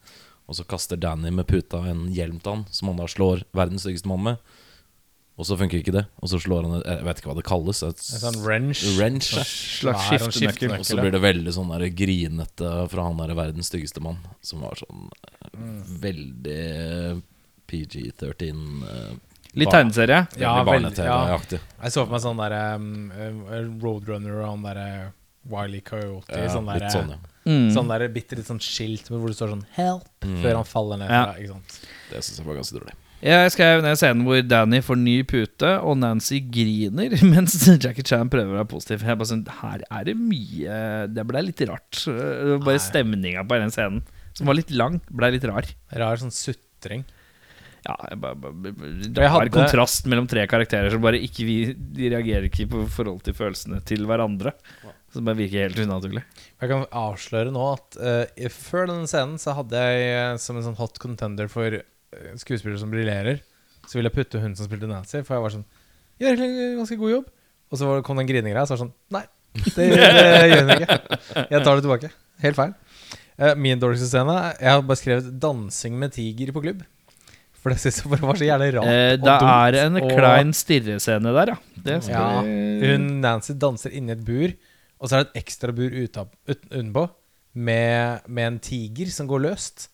[0.50, 3.86] Og så kaster Danny med puta en hjelm til han, som han da slår verdens
[3.86, 4.58] styggeste mann med.
[5.40, 6.04] Og så funker ikke det.
[6.20, 7.80] Og så slår han Jeg vet ikke hva det kalles.
[7.88, 8.82] Et, En sånn wrench.
[8.98, 9.30] wrench.
[9.80, 10.82] Slags skiftenøkkel.
[10.82, 14.66] Og så blir det veldig sånn der grinete fra han der verdens styggeste mann, som
[14.66, 15.08] var sånn
[15.56, 15.80] mm.
[16.04, 16.66] veldig
[17.70, 19.16] PG-13 eh,
[19.58, 20.28] Litt tegneserie.
[20.38, 21.38] Ja, Veldig ja.
[21.42, 24.88] Jeg så for meg sånn der um, uh, Roadrunner og han derre
[25.50, 26.30] Wiley Coyote.
[26.38, 27.20] Ja, sånn der, litt sånn, ja.
[27.50, 27.70] Mm.
[27.74, 30.42] sånn der bitte litt sånn skilt hvor det står sånn 'help' Mm.
[30.44, 31.24] før han faller ned Ja.
[31.26, 31.40] fra.
[31.40, 31.80] Ikke sant?
[32.12, 32.94] Det syns jeg var ganske dårlig.
[33.22, 38.30] Jeg skrev ned scenen hvor Danny får ny pute, og Nancy griner mens Jackie Chan
[38.30, 39.02] prøver å være positiv.
[39.04, 42.06] Jeg bare sånn, Her er det mye Det ble litt rart.
[42.64, 45.66] Bare stemninga på den scenen, som var litt lang, ble litt rar.
[45.92, 47.04] Rar sånn sutring.
[47.86, 52.68] Ja, det var hadde- kontrast mellom tre karakterer som bare ikke vi De reagerer ikke
[52.70, 54.52] på forhold til følelsene til hverandre.
[55.14, 56.22] Som bare virker helt unaturlig.
[56.62, 60.68] Jeg kan avsløre nå at uh, før denne scenen så hadde jeg eh, som en
[60.68, 63.40] sånn hot contender for eh, skuespillere som briljerer,
[63.88, 65.66] så ville jeg putte hun som spilte Nancy, for jeg var sånn
[66.20, 67.28] Gjør egentlig en ganske god jobb.
[67.72, 69.24] Og så var det- kom den en grinegreie, så var det sånn Nei,
[69.56, 71.00] Det, det gjør den ikke.
[71.56, 72.12] Jeg tar det tilbake.
[72.44, 72.74] Helt feil.
[73.40, 76.86] Uh, min dårligste scene Jeg har bare skrevet 'dansing med tiger på klubb'.
[77.60, 78.88] For det syns jeg bare var så jævlig rart.
[78.88, 81.58] Eh, og det dumt, er en og- klein stirrescene der, ja.
[81.84, 84.54] Det skal Ja, vi Hun Nancy danser inni et bur,
[85.00, 87.04] og så er det et ekstra bur utenpå
[87.56, 89.90] med, med en tiger som går løst.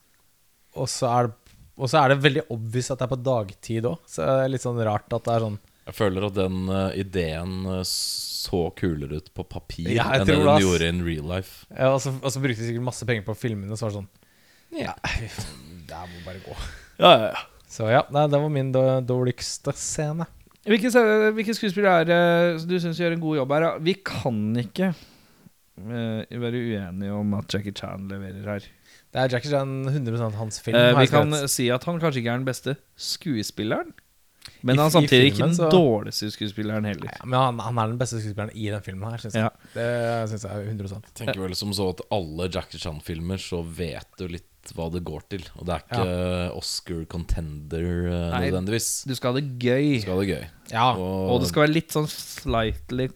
[0.76, 1.36] Og så er det
[1.76, 3.98] og så er det veldig obvious at det er på dagtid òg.
[4.08, 5.58] Så det er litt sånn rart at det er sånn
[5.90, 10.38] Jeg føler at den uh, ideen eh, så kulere ut på papir Ja, enn det
[10.38, 10.62] den det, ass.
[10.64, 11.66] gjorde in real life.
[11.76, 14.00] ja, og, så, og så brukte de sikkert masse penger på filmene, så var det
[14.00, 14.08] sånn
[14.86, 16.56] Ja, det må bare gå.
[17.04, 17.44] Ja, ja, ja.
[17.76, 20.28] Så ja, nei, det var min dårligste scene.
[20.66, 20.90] Hvilke,
[21.36, 22.22] hvilke skuespillere er det
[22.70, 23.66] du syns gjør en god jobb her?
[23.86, 28.66] Vi kan ikke uh, være uenige om at Jackie Chan leverer her.
[29.14, 30.80] Det er Jackie Chan 100% hans film.
[30.80, 33.94] Uh, vi kan si at han kanskje ikke er den beste skuespilleren.
[34.66, 37.10] Men I- han er samtidig samtidig ikke filmen, den så- dårligste skuespilleren heller.
[37.14, 39.44] ja, Men han, han er den beste skuespilleren i den filmen her, syns jeg.
[39.44, 39.50] Ja.
[39.74, 43.62] Det syns jeg er 100 Jeg tenker vel som så at alle Jackie Chan-filmer så
[43.66, 45.44] vet du litt hva det går til.
[45.60, 46.06] Og det er ikke
[46.58, 48.42] Oscar contender eh, Nei.
[48.48, 48.88] nødvendigvis.
[49.06, 49.88] Du skal ha det gøy.
[50.02, 50.46] Skal ha det gøy.
[50.72, 50.88] Ja.
[50.98, 53.08] Og det skal være litt sånn slightly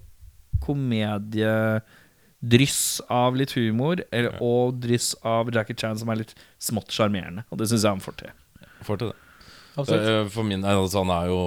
[0.66, 7.41] komediedryss av litt humor, eller, og dryss av Jackie Chan som er litt smått sjarmerende.
[7.50, 8.32] Og det syns jeg han får til.
[8.86, 9.20] Får til det.
[9.80, 10.09] Absolutt.
[10.11, 11.39] Eh, For min, altså, Han er jo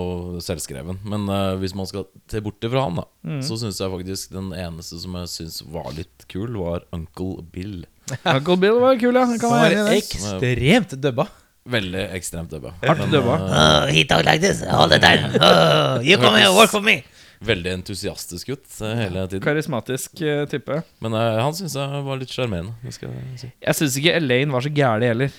[0.44, 4.32] selvskreven, men uh, hvis man skal til borte fra han, da så syns jeg faktisk
[4.34, 7.84] den eneste som jeg syns var litt kul, var Uncle Bill.
[8.36, 9.24] Uncle Bill var kul, ja.
[9.30, 11.28] Han Kan var ekstremt dubba.
[11.72, 12.72] Veldig ekstremt dubba.
[12.82, 13.36] Hardt dubba.
[13.46, 15.30] Oh, he talk like this all the time.
[15.38, 17.02] Uh, you come here, work for me.
[17.42, 19.42] veldig entusiastisk ut eh, hele tiden.
[19.42, 20.20] Karismatisk
[20.50, 20.76] type.
[21.02, 22.74] Men uh, han syns jeg var litt sjarmerende.
[22.86, 22.94] Jeg
[23.40, 23.48] si.
[23.66, 25.32] Jeg syns ikke Elaine var så gæren heller.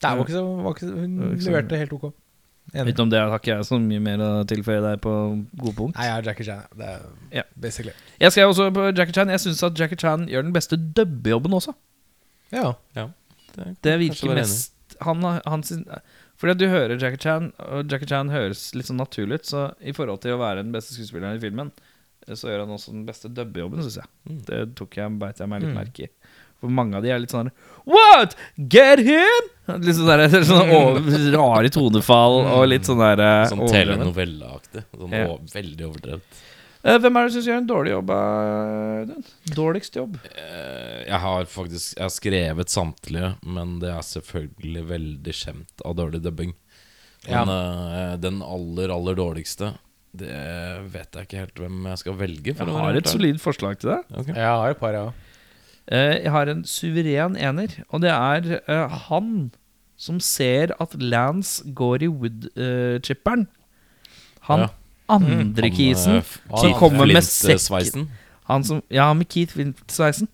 [0.00, 2.06] Det var ikke så, var ikke Hun var ikke så- leverte helt ok.
[2.74, 2.92] Enig.
[2.94, 5.10] Utenom det har ikke jeg så mye mer å tilføye der på
[5.56, 5.94] gode punkt.
[5.96, 6.64] Nei, jeg er Jackie Chan.
[6.76, 7.44] Det er yeah.
[7.54, 7.92] basically.
[8.20, 11.54] Jeg skrev også på Jackie Chan Jeg syns at Jackie Chan gjør den beste dubbejobben
[11.54, 11.74] også.
[12.52, 12.72] Ja.
[12.96, 13.08] Ja,
[13.54, 15.62] det, Det virker mest han, har- han
[16.36, 19.46] Fordi at du hører Jackie Chan, og Jackie Chan høres litt sånn naturlig ut.
[19.46, 21.70] Så i forhold til å være den beste skuespilleren i filmen,
[22.26, 24.10] så gjør han også den beste dubbejobben, syns jeg.
[24.28, 24.40] Mm.
[24.44, 25.78] Det tok jeg, beit jeg meg litt Mm.
[25.78, 26.08] merke i.
[26.60, 27.50] For mange av de er litt sånn
[27.86, 28.34] What?
[28.72, 29.50] Get him?
[29.82, 33.96] Litt sånn der, sånn over, rare tonefall og litt sånn der Sånn overdrevet.
[33.98, 34.84] telenovelleaktig.
[34.96, 35.26] Sånn Ja.
[35.54, 36.42] veldig overdrevet.
[36.86, 38.10] Uh, Hvem er det du syns gjør en dårlig jobb?
[38.14, 39.14] eh,
[39.56, 40.18] Dårligst jobb?
[40.36, 45.96] Uh, Jeg har faktisk Jeg har skrevet samtlige, men det er selvfølgelig veldig skjemt av
[45.98, 46.54] dårlig dubbing.
[47.26, 49.72] Men eh, den aller, aller dårligste
[50.14, 50.30] Det
[50.92, 52.54] vet jeg ikke helt hvem jeg skal velge.
[52.54, 54.04] for Jeg har et solid forslag til deg.
[54.22, 54.34] Okay.
[54.38, 55.06] Jeg har et par, ja.
[55.08, 55.25] Eh,
[55.90, 59.52] Jeg har en suveren ener, og det er eh, han
[59.96, 63.46] som ser at Lance går i woodchipperen.
[64.48, 64.68] Han Ja.
[65.08, 68.08] andre mm, kisen Han som kommer med Flint-sveisen.
[68.46, 70.28] Han som, ja, med Keith Flint-sveisen.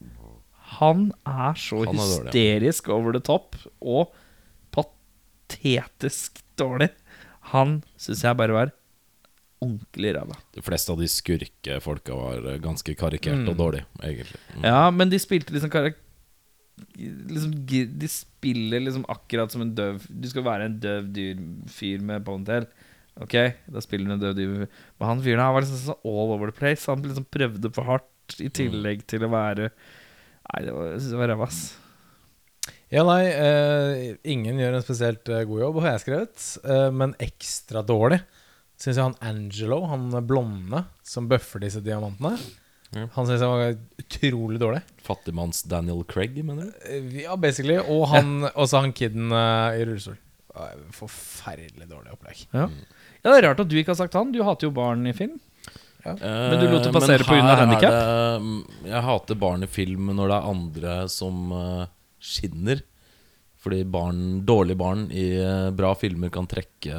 [0.81, 4.13] Han er så Han er dårlig, hysterisk over the top og
[4.73, 6.89] patetisk dårlig.
[7.53, 8.73] Han syns jeg bare var
[9.63, 10.37] ordentlig ræva.
[10.55, 14.41] De fleste av de skurkefolka var eh, ganske karikert og dårlige, egentlig.
[14.57, 14.67] Mm.
[14.67, 16.01] Ja, men de spilte liksom karak...
[16.97, 22.01] Liksom, de spiller liksom akkurat som en døv Du skal være en døv dyr fyr
[22.03, 22.65] med ponytail.
[23.21, 23.37] Ok,
[23.69, 26.51] da spiller du en døv dyr Men han fyren her var liksom sånn all over
[26.51, 26.89] the place.
[26.91, 31.13] Han liksom prøvde for hardt i tillegg til å være Nei, det var, jeg synes
[31.13, 31.61] det var ræva, ass.
[32.93, 36.49] Ja, nei, eh, ingen gjør en spesielt eh, god jobb, har jeg skrevet.
[36.61, 38.19] Eh, men ekstra dårlig
[38.83, 42.35] syns jeg han Angelo, han blonde som bøffer disse diamantene,
[42.93, 43.07] Ja.
[43.15, 44.83] han syns jeg var utrolig dårlig.
[45.07, 46.83] Fattigmanns Daniel Craig, mener du?
[46.91, 47.79] Eh, Ja, basically.
[47.79, 50.19] Og han, også han kiden uh, i rullestol.
[50.53, 52.43] Eh, Forferdelig dårlig opplegg.
[52.53, 52.67] Ja.
[52.69, 54.35] ja, Det er rart at du ikke har sagt han.
[54.35, 55.39] Du hater jo barn i film.
[56.03, 57.93] Men du lot det passere på handikap?
[57.95, 58.87] handicap?
[58.91, 61.85] Jeg hater barn i film når det er andre som eh,
[62.19, 62.83] skinner.
[63.63, 66.97] Fordi barn, dårlige barn i eh, bra filmer kan trekke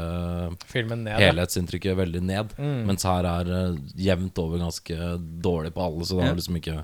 [0.95, 1.97] ned, helhetsinntrykket ja.
[1.99, 2.53] veldig ned.
[2.55, 2.85] Mm.
[2.87, 5.09] Mens her er uh, jevnt over ganske
[5.43, 6.07] dårlig på alle.
[6.07, 6.77] Så det er liksom ikke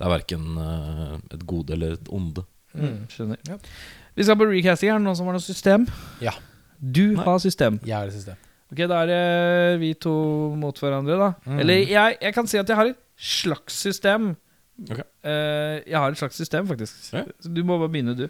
[0.00, 2.42] Det er verken eh, et gode eller et onde.
[2.74, 3.06] Mm.
[3.12, 3.38] Skjønner.
[3.46, 3.60] Ja.
[4.18, 5.86] Vi skal på recasting her, noen som har noe system.
[6.24, 6.34] Ja.
[6.80, 7.78] Du har system.
[7.86, 8.40] Jeg har et system.
[8.70, 10.12] Ok, da er det vi to
[10.58, 11.30] mot hverandre, da.
[11.46, 11.62] Mm.
[11.62, 14.32] Eller jeg, jeg kan si at jeg har et slags system.
[14.88, 15.00] Ok.
[15.22, 17.12] Uh, jeg har et slags system, faktisk.
[17.14, 17.28] Ja.
[17.38, 18.26] Så du må bare begynne, du.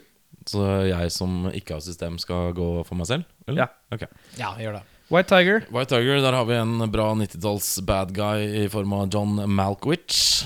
[0.49, 3.27] Så jeg som ikke har system, skal gå for meg selv?
[3.47, 3.65] Eller?
[3.65, 3.69] Ja.
[3.93, 4.07] Okay.
[4.39, 4.83] Ja, gjør det.
[5.11, 5.65] White Tiger.
[5.69, 10.45] White Tiger, der har vi en bra 90-talls bad guy i form av John Malkwich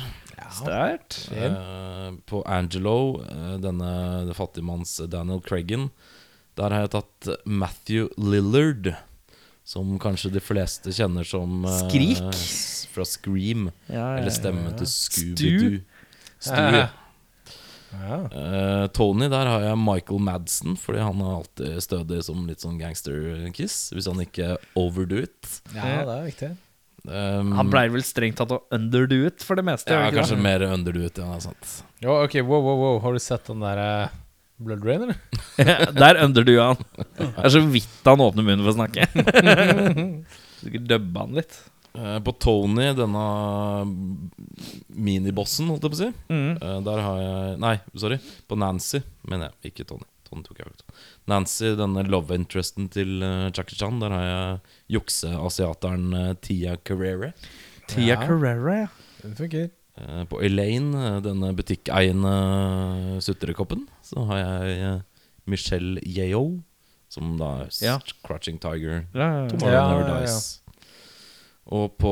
[0.55, 1.13] Sterkt.
[1.29, 1.51] Fin.
[1.55, 5.89] Eh, på Angelo, eh, denne fattigmanns Daniel Craigan,
[6.55, 8.93] der har jeg tatt Matthew Lillard.
[9.65, 12.21] Som kanskje de fleste kjenner som eh, Skrik?
[12.93, 13.71] Fra Scream.
[13.89, 14.35] Ja, ja, Eller ja.
[14.37, 15.81] stemmen til Scooby-Doo.
[16.39, 16.87] Stu, Ja.
[18.01, 18.19] Ja.
[18.41, 22.77] Eh, Tony, der har jeg Michael Madsen, fordi han er alltid stødig som litt sånn
[22.81, 23.79] gangster-kiss.
[23.95, 25.57] Hvis han ikke overdo it.
[25.75, 26.51] ja, det er viktig.
[27.05, 29.93] Um, Han pleier vel strengt tatt å underdo it for det meste.
[29.93, 30.45] ja, ikke kanskje det?
[30.47, 31.27] mer underdo it, ja.
[31.29, 31.73] det er sant.
[32.01, 33.01] Jo, ok, wow, wow, wow.
[33.03, 34.21] Har du sett den der uh
[34.57, 35.15] Blood Rain, eller?
[35.99, 36.83] Der underdo han.
[37.17, 39.07] Det er så vidt han åpner munnen for å snakke.
[40.61, 41.57] Sikkert dubba han litt.
[41.95, 43.25] Eh, på Tony, denne
[44.95, 46.57] minibossen, holdt jeg på å si, Mm.
[46.61, 48.17] eh, der har jeg Nei, sorry.
[48.49, 49.71] På Nancy, mener jeg.
[49.73, 50.03] Ikke Tony.
[50.25, 50.83] Tony tok jeg ut.
[51.27, 57.33] Nancy, denne love interesten til uh, Jackie Chan, der har jeg jukseasiateren Tia Carrere.
[57.87, 58.25] Tia Ja.
[58.25, 58.87] Carrera, ja.
[59.21, 59.69] Den funker.
[59.97, 65.01] Eh, på Elaine, eh, denne butikkeiende sutrekoppen, så har jeg eh,
[65.47, 66.63] Michelle Yeo,
[67.07, 67.99] som da er Ja.
[68.25, 69.05] Crouching Tiger.
[69.13, 69.47] ja, ja.
[69.47, 70.19] Ja, Never ja, ja.
[70.25, 70.61] Dies.
[71.73, 72.11] Og på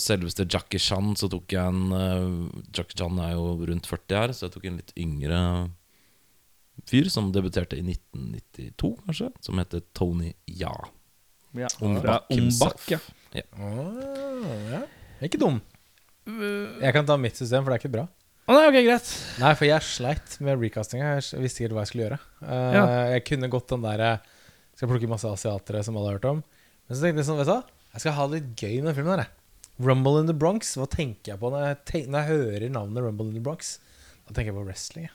[0.00, 4.34] selveste Jackie Chan så tok jeg en eh, Jackie Chan er jo rundt 40 her,
[4.36, 5.38] så jeg tok en litt yngre
[6.88, 10.74] fyr som debuterte i 1992, kanskje, som heter Tony Ja.
[11.56, 11.68] ja.
[11.80, 12.28] Ombak.
[12.32, 13.00] Ombak Bak, ja.
[13.56, 14.82] Ah, ja.
[15.24, 15.60] Ikke dum.
[16.26, 18.06] Jeg kan ta mitt system, for det er ikke bra.
[18.50, 19.10] Å, nei, ok, greit.
[19.40, 21.10] Nei, for jeg sleit med recastinga.
[21.20, 22.20] Jeg visste ikke hva jeg skulle gjøre.
[22.42, 22.84] Uh, Ja.
[23.14, 24.14] Jeg kunne gått den derre
[24.74, 26.40] Skal plukke masse asiatere som alle har hørt om.
[26.88, 27.76] Men så tenkte jeg sånn, vet du?
[27.94, 29.32] Jeg skal ha det litt gøy med den filmen jeg.
[29.80, 30.74] Rumble in the Bronx.
[30.78, 33.78] Hva tenker jeg på når jeg, tenker, når jeg hører navnet Rumble in the Bronx?
[34.28, 35.08] Da tenker jeg på wrestling.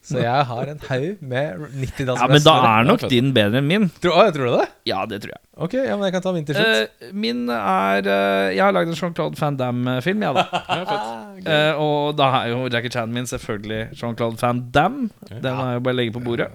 [0.00, 3.66] Så jeg har en haug med 90-talls Ja, Men da er nok din bedre enn
[3.68, 3.82] min.
[4.00, 4.68] Tror, å, tror du det?
[4.88, 5.42] Ja, det tror jeg.
[5.60, 6.94] Ok, ja, men jeg kan ta min til slutt.
[7.04, 10.46] Uh, min er uh, Jeg har lagd en Jean-Claude Van Damme-film, jeg, da.
[11.50, 15.08] Eh, og da er jo Jackie Chan min selvfølgelig Jean-Claude Van Damme.
[15.30, 16.50] Den er jo bare å legge på bordet.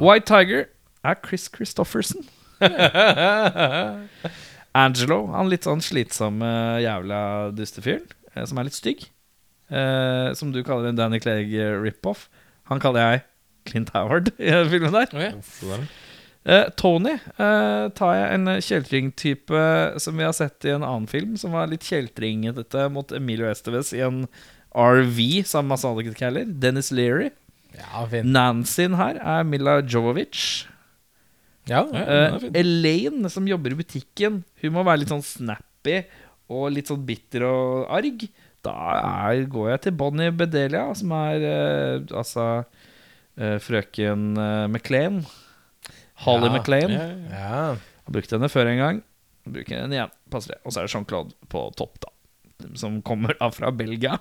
[0.00, 0.64] White Tiger
[1.04, 2.24] er Chris Christofferson.
[4.74, 6.48] Angelo, han litt sånn slitsomme
[6.82, 7.18] jævla
[7.54, 9.04] dustefyren, eh, som er litt stygg.
[9.70, 12.26] Eh, som du kaller en Danny Clegg eh, rip-off.
[12.70, 13.22] Han kaller jeg
[13.70, 15.14] Clint Howard i den filmen der.
[15.14, 15.86] Okay.
[16.44, 19.62] Eh, Tony eh, tar jeg en kjeltringtype
[20.02, 23.94] som vi har sett i en annen film, som var litt kjeltringete mot Emilio Estevez
[23.96, 24.26] i en
[24.74, 26.44] RV sammen med masse Caller.
[26.44, 27.30] Dennis Leary.
[27.74, 28.04] Ja.
[28.22, 30.66] Nancyen her er Mila Jovovic.
[31.70, 31.84] Ja,
[32.42, 32.50] fin.
[32.60, 36.02] Elaine, som jobber i butikken, hun må være litt sånn snappy
[36.52, 38.26] og litt sånn bitter og arg.
[38.64, 38.74] Da
[39.28, 45.22] er, går jeg til Bonnie Bedelia, som er uh, altså uh, frøken eh, McLean.
[46.24, 46.94] Holly Ja, McLean.
[46.94, 47.64] Ja, ja.
[48.04, 49.00] Har brukt henne før en gang.
[49.44, 50.12] Bruker henne igjen.
[50.32, 50.60] Passer det.
[50.64, 52.12] Og så er det Jean-Claude på topp, da.
[52.80, 54.16] Som kommer da fra Belgia.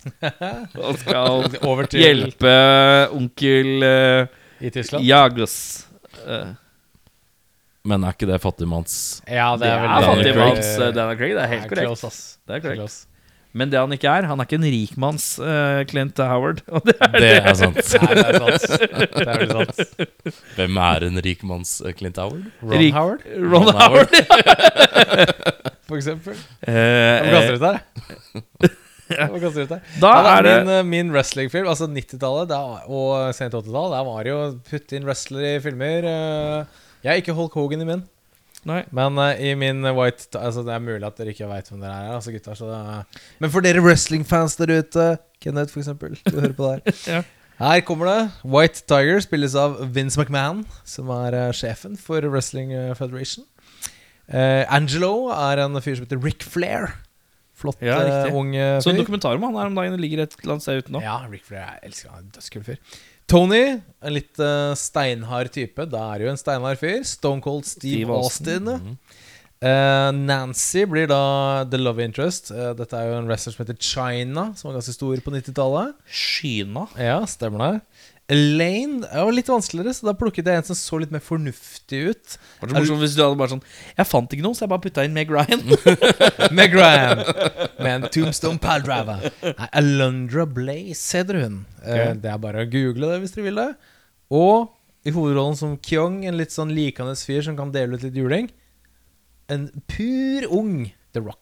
[0.80, 2.52] Og skal Over til hjelpe
[3.16, 5.04] onkel uh, i Tyskland.
[5.04, 5.56] Jagos.
[6.26, 6.52] Eh,
[7.88, 11.32] Men er ikke det fattigmanns Ja, det er veldig- fattigmanns uh, Dana Craig.
[11.38, 11.86] Det er helt korrekt.
[11.88, 12.20] Close, ass.
[12.46, 13.06] Det er korrekt.
[13.52, 16.60] Men det han ikke er, han er ikke en rikmanns uh, Clint Howard.
[16.76, 17.80] Og det er Det er sant.
[18.04, 19.16] Nei, det er sant.
[19.16, 20.36] Det er sant.
[20.58, 22.44] Hvem er en rikmanns uh, Clint Howard?
[22.62, 24.14] Ron Rik- Howard, Ron Ron Howard.
[25.88, 26.36] for eksempel.
[26.62, 26.74] Eh,
[27.26, 27.80] Hva kaster eh, du ut der?
[29.10, 29.40] jeg.
[29.40, 29.82] kaster du ut der?
[30.04, 32.54] da Ja, er det min, min wrestlingfilm, altså 90-tallet
[32.86, 34.38] og sent 80-tall, der var det jo
[34.70, 36.06] putte inn wrestler i filmer.
[36.06, 38.02] eh, Jeg er ikke Hulk Hogan i min,
[38.68, 38.82] Nei.
[38.92, 41.80] men uh, i min eh, White Altså Det er mulig at dere ikke veit hvem
[41.80, 42.58] dere er, altså gutter.
[42.58, 45.06] Så det er, men for dere wrestlingfans der ute,
[45.40, 46.96] Kenneth for eksempel, du hører på der.
[47.16, 47.22] Ja.
[47.60, 48.20] Her kommer det.
[48.48, 53.44] White Tiger spilles av Vince McMahon, som er uh, sjefen for Wrestling eh, Federation.
[54.32, 56.94] Uh, Angelo er en fyr som heter Rick Flair.
[57.60, 58.80] Flott, Ja, eh, ung fyr.
[58.80, 61.02] Så en dokumentar om han her om dagen ligger et eller annet sted ute nå.
[61.04, 61.66] Ja, Rick Flair.
[61.76, 62.30] Jeg elsker han.
[62.32, 62.78] Dødskul fyr.
[63.30, 65.84] Tony, en litt uh, steinhard type.
[65.92, 67.04] Da er jo en steinhard fyr.
[67.06, 68.72] Stone Cold Steve, Steve Austin.
[68.74, 68.96] Austin.
[69.60, 72.48] Eh, Nancy blir da The Love Interest.
[72.50, 75.98] Uh, dette er jo en wrestler som heter China, som var ganske stor på 90-tallet.
[76.08, 76.86] Skyna.
[76.96, 77.89] Ja, stemmer det.
[78.30, 82.02] Elaine er jo litt vanskeligere, så da plukket jeg en som så litt mer fornuftig
[82.12, 82.36] ut.
[82.36, 83.62] Det var det morsomt hvis du hadde bare sånn
[83.96, 85.64] Jeg fant ikke noe, så jeg bare putta inn Meg Ryan.
[86.58, 87.24] Meg Ryan
[87.80, 89.26] med en Tombstone Paldriver.
[89.42, 91.62] Nei, Alundra Blaze heter hun.
[91.80, 92.14] Okay.
[92.22, 93.70] det er bare å google det hvis dere vil det.
[94.30, 94.70] Og
[95.08, 98.50] i hovedrollen som Kyung, en litt sånn likende fyr som kan dele ut litt juling.
[99.50, 100.74] En pur ung
[101.16, 101.39] The Rock.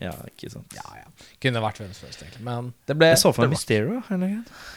[0.00, 0.72] Ja, ikke sant.
[0.72, 1.26] Ja, ja.
[1.44, 2.40] Kunne vært hvem som helst, egentlig.
[2.46, 3.98] Men det ble Jeg så for meg Mysterio.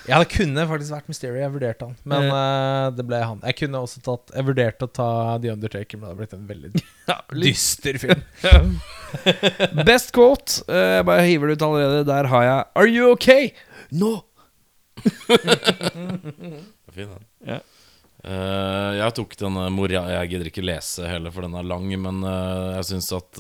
[0.10, 1.38] Ja, det kunne faktisk vært Mysterio.
[1.40, 1.94] Jeg vurderte han.
[2.12, 3.40] Men eh, det ble han.
[3.48, 5.08] Jeg kunne også tatt Jeg vurderte å ta
[5.44, 8.26] The Undertaker, men det hadde blitt en veldig Ja, dyster film.
[9.88, 10.60] Best quote.
[10.68, 12.04] Uh, Jeg bare hiver det ut allerede.
[12.12, 13.54] Der har jeg Are you okay?
[13.96, 14.18] No.
[16.92, 17.24] Fin, den.
[17.48, 17.62] Ja.
[18.24, 22.24] Uh, jeg tok denne Moria Jeg gidder ikke lese heller, for den er lang, men
[22.24, 23.40] jeg syns at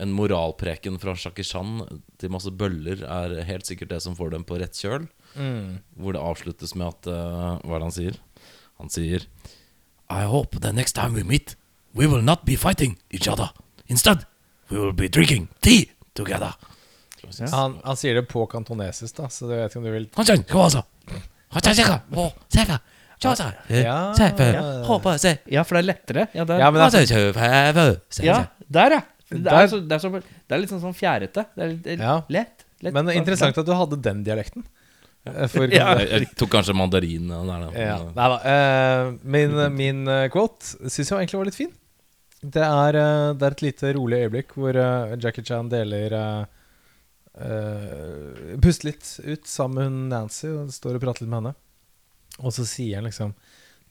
[0.00, 1.82] en moralpreken fra Jackie Chan
[2.20, 5.06] til masse bøller er helt sikkert det som får dem på rett kjøl.
[5.96, 8.18] Hvor det avsluttes med at uh, Hva er det han sier?
[8.80, 9.24] Han sier
[10.12, 11.54] I hope the next time we meet,
[11.96, 13.48] we will not be fighting each other.
[13.88, 14.26] Instead,
[14.68, 16.52] we will be drinking tea together.
[17.52, 20.08] Han, han sier det på kantonesisk, da, så jeg vet ikke om du vil
[23.70, 23.96] Ja,
[25.54, 26.26] Ja, for det er lettere.
[26.34, 28.38] Ja, det er, ja, men det er, ja
[28.72, 29.00] der, ja.
[29.32, 31.46] Det er, så, det, er så, det er litt sånn, sånn fjærete.
[31.56, 32.14] Det er litt, litt Ja.
[32.28, 32.94] lett, lett.
[32.94, 34.64] Men det er interessant at du hadde den dialekten.
[35.24, 35.92] Eh, For, Ja.
[36.00, 37.68] Jeg, jeg tok kanskje mandarin der.
[37.78, 38.40] Ja, nei da.
[38.42, 41.70] Uh, min min eh, quote syns jeg egentlig var litt fin.
[42.42, 42.96] Det er,
[43.38, 46.62] det er et lite rolig øyeblikk hvor Jackie Chan deler uh,
[47.38, 51.54] eh, Puster litt ut sammen med Nancy og står og prater litt med henne.
[52.40, 53.34] Og så sier han liksom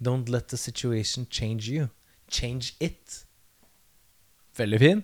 [0.01, 1.89] Don't let the situation change you.
[2.27, 3.25] Change it.
[4.57, 5.03] Veldig fin.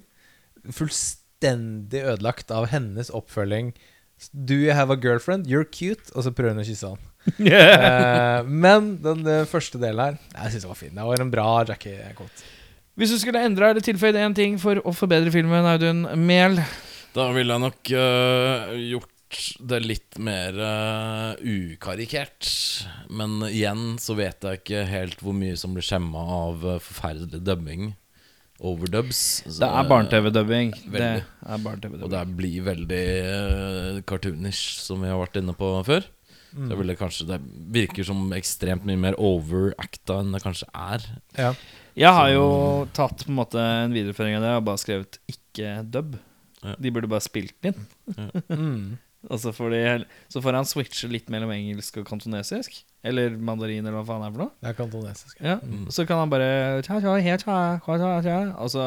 [0.74, 3.74] Fullstendig ødelagt av hennes oppfølging.
[4.34, 5.48] Do you have a girlfriend?
[5.48, 6.10] You're cute.
[6.16, 7.04] Og så prøver hun å kysse han.
[7.28, 10.96] uh, men den den første delen her Jeg syns den var fin.
[10.96, 12.48] Det var en bra Jackie-quote.
[12.98, 16.58] Hvis du skulle endra eller tilføyd én ting for å forbedre filmen, Audun Mehl
[17.14, 19.14] Da ville jeg nok uh, gjort
[19.70, 22.48] det litt mer uh, ukarikert.
[23.12, 27.44] Men igjen så vet jeg ikke helt hvor mye som blir skjemma av uh, forferdelig
[27.46, 27.92] dubbing.
[28.58, 29.20] Overdubs.
[29.46, 30.72] Så, Det er barne-TV-dubbing.
[30.94, 32.06] Det er barne-TV-dubbing.
[32.08, 36.08] Og det blir veldig øh, cartoonish, som vi har vært inne på før.
[36.58, 37.38] Så jeg ville kanskje Det
[37.76, 41.04] virker som ekstremt mye mer overacta enn det kanskje er.
[41.38, 41.52] Ja.
[41.98, 42.48] Jeg har jo
[42.98, 46.18] tatt på en måte en videreføring av det og bare skrevet 'ikke dub'.
[46.64, 46.74] Ja.
[46.80, 48.42] De burde bare spilt den inn.
[48.50, 48.98] Mm.
[49.28, 49.74] Og så får,
[50.32, 52.78] så får han switche litt mellom engelsk og kantonesisk.
[53.04, 54.54] Eller mandarin, eller hva faen det er for noe.
[54.64, 55.38] Det er kantonesisk.
[55.44, 55.58] Ja.
[55.92, 56.48] Så kan han bare
[56.86, 58.38] tja, tja, he, tja, tja, tja, tja.
[58.64, 58.86] Og så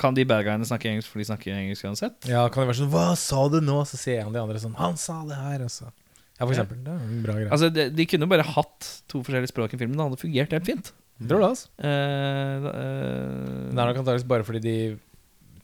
[0.00, 2.16] kan de bad guyene snakke engelsk, for de snakker engelsk uansett.
[2.30, 3.80] Ja, kan det være sånn Hva sa du nå?
[3.86, 6.78] Så sier en de andre sånn Han sa det her, og så Ja, for eksempel.
[6.82, 7.50] Det er en bra greie.
[7.52, 9.98] Altså, de, de kunne bare hatt to forskjellige språk i filmen.
[9.98, 10.92] Det hadde fungert helt fint.
[11.22, 11.68] Tror du det, altså?
[11.78, 14.76] Eh, da- eh, Det er nok antakeligvis bare fordi de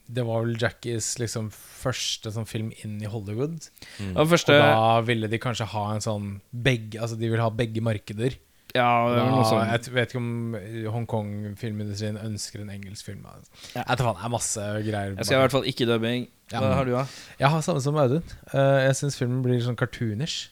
[0.09, 3.69] Det var vel Jackies liksom første sånn film inn i Hollywood.
[4.15, 7.53] og Og første da ville de kanskje ha en sånn begge Altså de ville ha
[7.53, 8.39] begge markeder.
[8.77, 9.71] Ja, det var noe sånn.
[9.71, 10.57] jeg vet ikke om
[10.93, 13.23] Hongkong-filmindustrien ønsker en engelsk film.
[13.25, 13.49] Altså.
[13.73, 13.85] Ja.
[13.85, 15.15] Jeg faen, det er masse greier.
[15.17, 16.29] Jeg skal i hvert fall ikke dubbing.
[16.53, 16.61] Ja.
[16.61, 17.07] Hva har du, da?
[17.41, 18.37] Jeg har samme som Audun.
[18.53, 20.51] Eh, jeg syns filmen blir sånn cartoonish.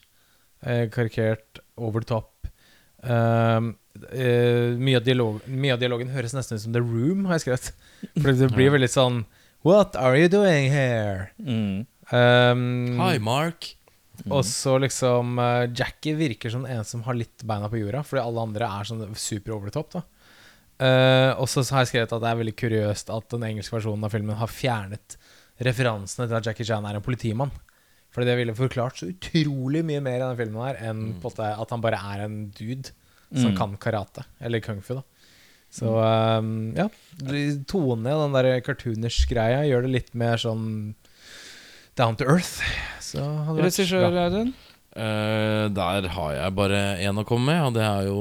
[0.64, 2.32] Eh, karikert, over the top.
[3.06, 7.36] Um, uh, mye, av dialog, mye av dialogen høres nesten ut som The Room, har
[7.36, 7.68] jeg skrevet.
[8.22, 9.20] For det blir veldig sånn
[9.66, 11.32] What are you doing here?
[11.42, 11.86] Mm.
[12.12, 13.72] Um, Hi, Mark.
[14.30, 18.22] Og så liksom uh, Jackie virker som en som har litt beina på jorda, fordi
[18.22, 19.90] alle andre er sånn super over the top.
[19.96, 20.02] da
[20.80, 24.06] uh, Og så har jeg skrevet at det er veldig kuriøst at den engelske versjonen
[24.06, 25.18] av filmen har fjernet
[25.66, 27.52] referansene til at Jackie Chan er en politimann.
[28.14, 31.74] Fordi det ville forklart så utrolig mye mer i denne filmen her enn på at
[31.74, 32.94] han bare er en dude
[33.34, 33.56] som Mm.
[33.58, 34.22] kan karate.
[34.40, 35.02] Eller kung fu, da.
[35.76, 36.88] Så um, ja.
[37.68, 40.94] Tone og den der cartoonish-greia gjør det litt mer sånn
[41.96, 42.62] down to earth.
[43.04, 44.16] Så hadde det vært Regissør.
[44.26, 44.54] Audun?
[44.96, 48.20] Eh, der har jeg bare én å komme med, og det er jo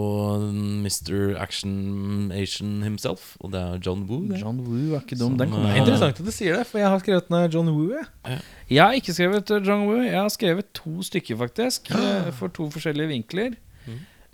[0.83, 1.37] Mr.
[1.39, 3.37] Action Asian himself.
[3.39, 4.25] Og det er John Woo.
[4.27, 4.41] Det.
[4.41, 5.37] John Woo er ikke dum.
[5.37, 7.31] Som, Den kommer eh, Det er Interessant at du sier det, for jeg har skrevet
[7.31, 7.93] ned John Woo.
[7.95, 8.41] jeg.
[8.67, 10.01] Jeg har ikke skrevet uh, John Woo.
[10.03, 11.93] Jeg har skrevet to stykker, faktisk.
[11.95, 13.55] eh, For to forskjellige vinkler.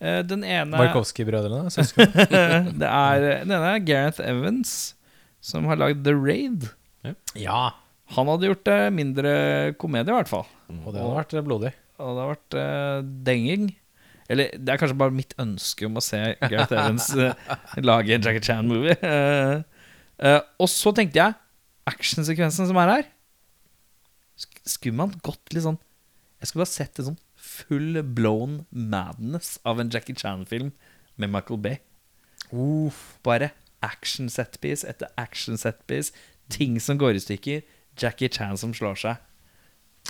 [0.02, 1.70] Eh, Den ene Markowski-brødrene.
[2.82, 4.96] det er, Den ene er Gareth Evans,
[5.44, 6.72] som har lagd The Raid.
[7.38, 7.70] ja.
[8.12, 9.30] Han hadde gjort det mindre
[9.80, 10.44] komedie, i hvert fall.
[10.68, 11.70] Og det hadde vært blodig.
[12.02, 13.70] Og det har vært uh, denging.
[14.32, 17.32] Eller det er kanskje bare mitt ønske om å se Gareth Evans uh,
[17.90, 18.98] lage en Jackie Chan-movie.
[19.00, 19.64] Uh,
[20.24, 21.38] eh, og så tenkte jeg
[21.90, 23.08] actionsekvensen som er her
[24.38, 25.80] Skulle man gått litt sånn
[26.38, 27.18] Jeg skulle bare sett en sånn
[27.62, 30.72] full blown madness av en Jackie Chan-film
[31.16, 31.78] med Michael Bay.
[33.24, 33.52] Bare
[33.82, 36.14] action setpiece etter action setpiece.
[36.50, 37.62] Ting som går i stykker.
[38.02, 39.28] Jackie Chan som slår seg.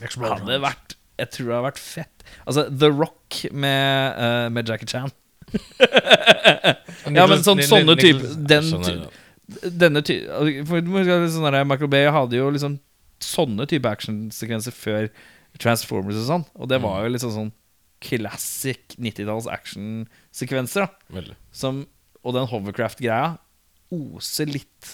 [0.02, 2.24] Hadde vært Jeg tror det hadde vært fett.
[2.48, 5.12] Altså The Rock med, uh, med Jackie Chan.
[7.12, 8.70] ja, men sånn, sånne type Den
[9.60, 10.22] denne ty
[10.68, 12.78] for, du må huske at sånn der, Michael Bay hadde jo liksom
[13.22, 15.10] sånne type actionsekvenser før
[15.62, 16.46] Transformers og sånn.
[16.58, 17.52] Og det var jo liksom sånn
[18.02, 20.88] classic 90-talls actionsekvenser.
[20.88, 21.36] da Veldig.
[22.22, 23.36] Og den hovercraft-greia
[23.92, 24.92] oser litt.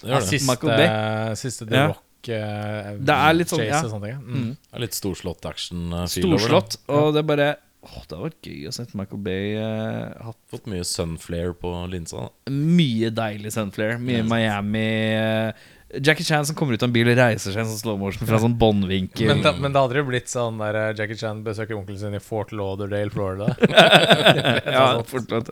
[0.00, 0.28] Det gjør det.
[0.30, 1.34] Siste, Michael Bay.
[1.40, 1.88] siste The Ja.
[1.92, 3.82] Rock eh, Det er litt sånn, chase ja.
[3.84, 4.20] og sånne ting.
[4.20, 4.44] Mm.
[4.44, 4.54] Mm.
[4.60, 5.82] Det er litt storslått action.
[5.92, 6.78] uh, Storslått.
[6.88, 7.50] Og det er bare
[7.80, 11.70] Åh, Det hadde vært gøy å se Michael Bay uh, hatt Fått mye sunflare på
[11.88, 12.26] linsa.
[12.26, 12.52] da.
[12.52, 13.96] mye deilig sunflare.
[14.04, 15.68] Mye Miami eh,
[15.98, 18.28] Jackie Chan som kommer ut av en bil og reiser seg i sånn slow motion
[18.28, 19.26] fra sånn båndvinkel.
[19.26, 22.14] Men, da, men det hadde jo blitt sånn der eh, Jackie Chan besøker onkelen sin
[22.14, 23.50] i Fort Lauderdale, Florida.
[24.76, 25.42] ja, fort ja.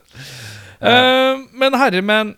[0.79, 2.37] Uh, men herremenn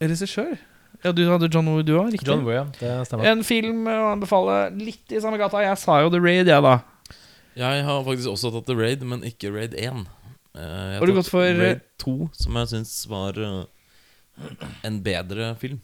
[0.00, 0.56] Regissør?
[1.04, 2.10] Ja, du hadde John Woo, du òg?
[2.12, 2.28] Riktig.
[2.28, 2.66] John Woo, ja.
[2.80, 3.28] Det stemmer.
[3.30, 5.62] En film å anbefale litt i samme gata.
[5.64, 6.80] Jeg sa jo The Raid, jeg, da.
[7.60, 10.02] Jeg har faktisk også tatt The Raid, men ikke Raid 1.
[10.56, 13.62] Uh, jeg Har du tatt gått for- Raid 2, som jeg syns var eh,
[14.86, 15.80] en bedre film.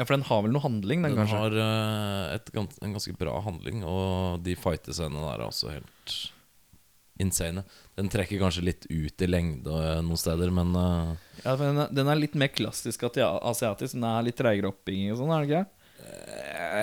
[0.00, 1.38] Ja, For den har vel noe handling, den, Den kanskje?
[1.42, 6.14] har eh, et, en ganske bra handling, og de fightescenene der er også helt
[7.20, 7.66] insane.
[8.00, 11.10] Den trekker kanskje litt ut i lengde eh, noen steder, men eh,
[11.44, 13.92] Ja, for den, er, den er litt mer klassisk asiatisk.
[13.98, 15.66] Den er litt treigere oppbygging og sånn, er det ikke?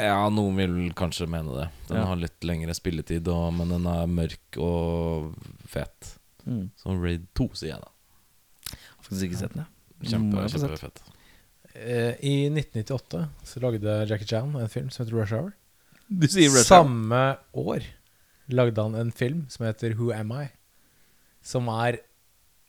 [0.06, 1.66] Ja, noen vil kanskje mene det.
[1.90, 2.06] Den Ja.
[2.12, 5.34] har litt lengre spilletid, og, men den er mørk og
[5.68, 6.14] fet.
[6.46, 6.68] Mm.
[6.78, 7.90] Som Raid 2, sier jeg da.
[8.78, 10.12] Har faktisk ikke sett den, jeg.
[10.14, 11.02] Kjempe, jeg kjempefett.
[11.78, 15.54] Eh, I 1998 så lagde Jackie Chan en film som heter Rush Hour.
[16.08, 16.88] Du sier Rush Hour.
[16.88, 17.24] Samme
[17.54, 17.86] år
[18.48, 20.48] lagde han en film som heter Who Am I?
[21.46, 22.02] Som er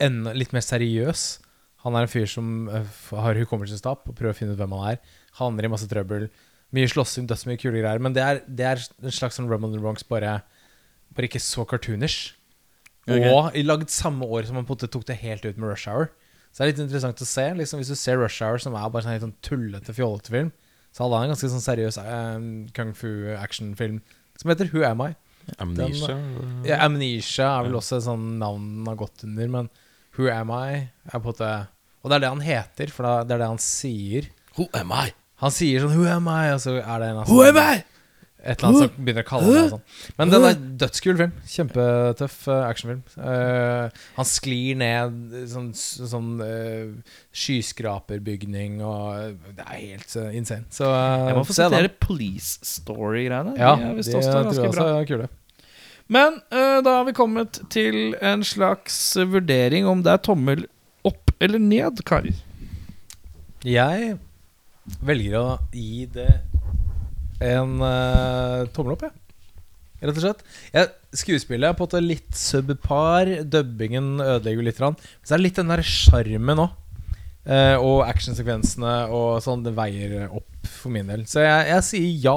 [0.02, 1.38] enda litt mer seriøs.
[1.86, 4.92] Han er en fyr som eh, har hukommelsestap og prøver å finne ut hvem han
[4.92, 5.16] er.
[5.40, 6.28] Havner i masse trøbbel.
[6.76, 8.02] Mye slåssing, dødsmye kule greier.
[8.02, 10.42] Men det er, det er en slags sånn Rumble in the Bronx, bare,
[11.16, 12.34] bare ikke så cartoonish.
[13.08, 13.30] Okay.
[13.32, 16.10] Og i lagd samme år som han tok det helt ut med Rush Hour.
[16.52, 17.44] Så det er litt interessant å se.
[17.58, 20.50] Liksom, hvis du ser Rush Hour, som er bare sånn helt sånn tullete, fjollete film,
[20.94, 24.00] så hadde han en ganske sånn seriøs eh, kung fu-actionfilm
[24.38, 25.12] som heter Who Am I?
[25.62, 26.16] Amnesia?
[26.66, 29.70] Ja, Amnesia er vel også et sånn navn den har gått under, men
[30.18, 31.50] Who Am I er på en måte
[32.02, 34.28] Og det er det han heter, for det er det han sier.
[34.58, 35.12] Who am I?
[35.42, 36.50] Han sier sånn Who am I?
[36.54, 37.82] Og så er det en av Who am I?
[38.38, 39.80] Et eller annet som begynner å kalle det sånn.
[40.20, 41.32] Men den er dødskul film.
[41.50, 43.00] Kjempetøff uh, actionfilm.
[43.18, 50.68] Uh, han sklir ned sånn, sånn uh, skyskraperbygning og Det er helt uh, insane.
[50.70, 51.90] Så eh, Jeg må få se den.
[52.04, 53.56] Police Story-greiene.
[53.58, 54.88] Ja, de er de tror også jeg ganske også bra.
[55.00, 55.28] er kule.
[56.08, 60.64] Men eh, da har vi kommet til en slags vurdering om det er tommel
[61.08, 62.38] opp eller ned, karer.
[63.66, 64.14] Jeg
[65.04, 66.30] velger å gi det
[67.44, 69.14] en uh, tommel opp, jeg.
[69.98, 70.44] Rett og slett.
[70.74, 70.90] Jeg,
[71.22, 73.30] skuespillet er på en måte litt subpar.
[73.50, 74.82] Dubbingen ødelegger litt.
[74.82, 74.98] Rann.
[75.26, 76.76] Så er det litt den der sjarmen òg.
[77.82, 79.64] og actionsekvensene og sånn.
[79.66, 81.24] Det veier opp for min del.
[81.26, 82.36] Så jeg, jeg sier ja.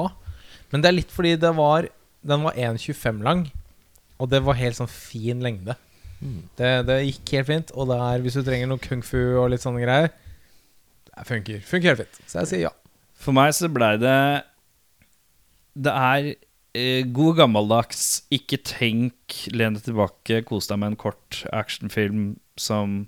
[0.72, 1.86] Men det er litt fordi det var
[2.22, 3.46] den var 1,25 lang.
[4.22, 5.74] Og det var helt sånn fin lengde.
[6.54, 7.72] Det, det gikk helt fint.
[7.74, 10.12] Og det er, hvis du trenger noe kung fu og litt sånne greier
[11.10, 11.64] Det funker.
[11.66, 12.22] Funker helt fint.
[12.30, 12.72] Så jeg sier ja.
[13.22, 14.18] For meg så blei det
[15.74, 16.32] Det er
[16.76, 23.06] eh, god gammeldags, ikke tenk, len deg tilbake, kos deg med en kort actionfilm som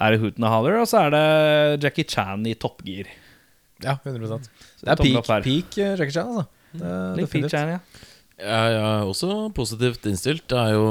[0.00, 3.10] er i hooten og holler, og så er det Jackie Chan i toppgir.
[3.84, 6.46] Ja, 100 Så Det er peak, peak eh, Jackie Chan, altså.
[6.74, 7.78] Det, er peak Chan, ja.
[8.34, 10.48] Jeg, jeg er også positivt innstilt.
[10.50, 10.86] Det er jo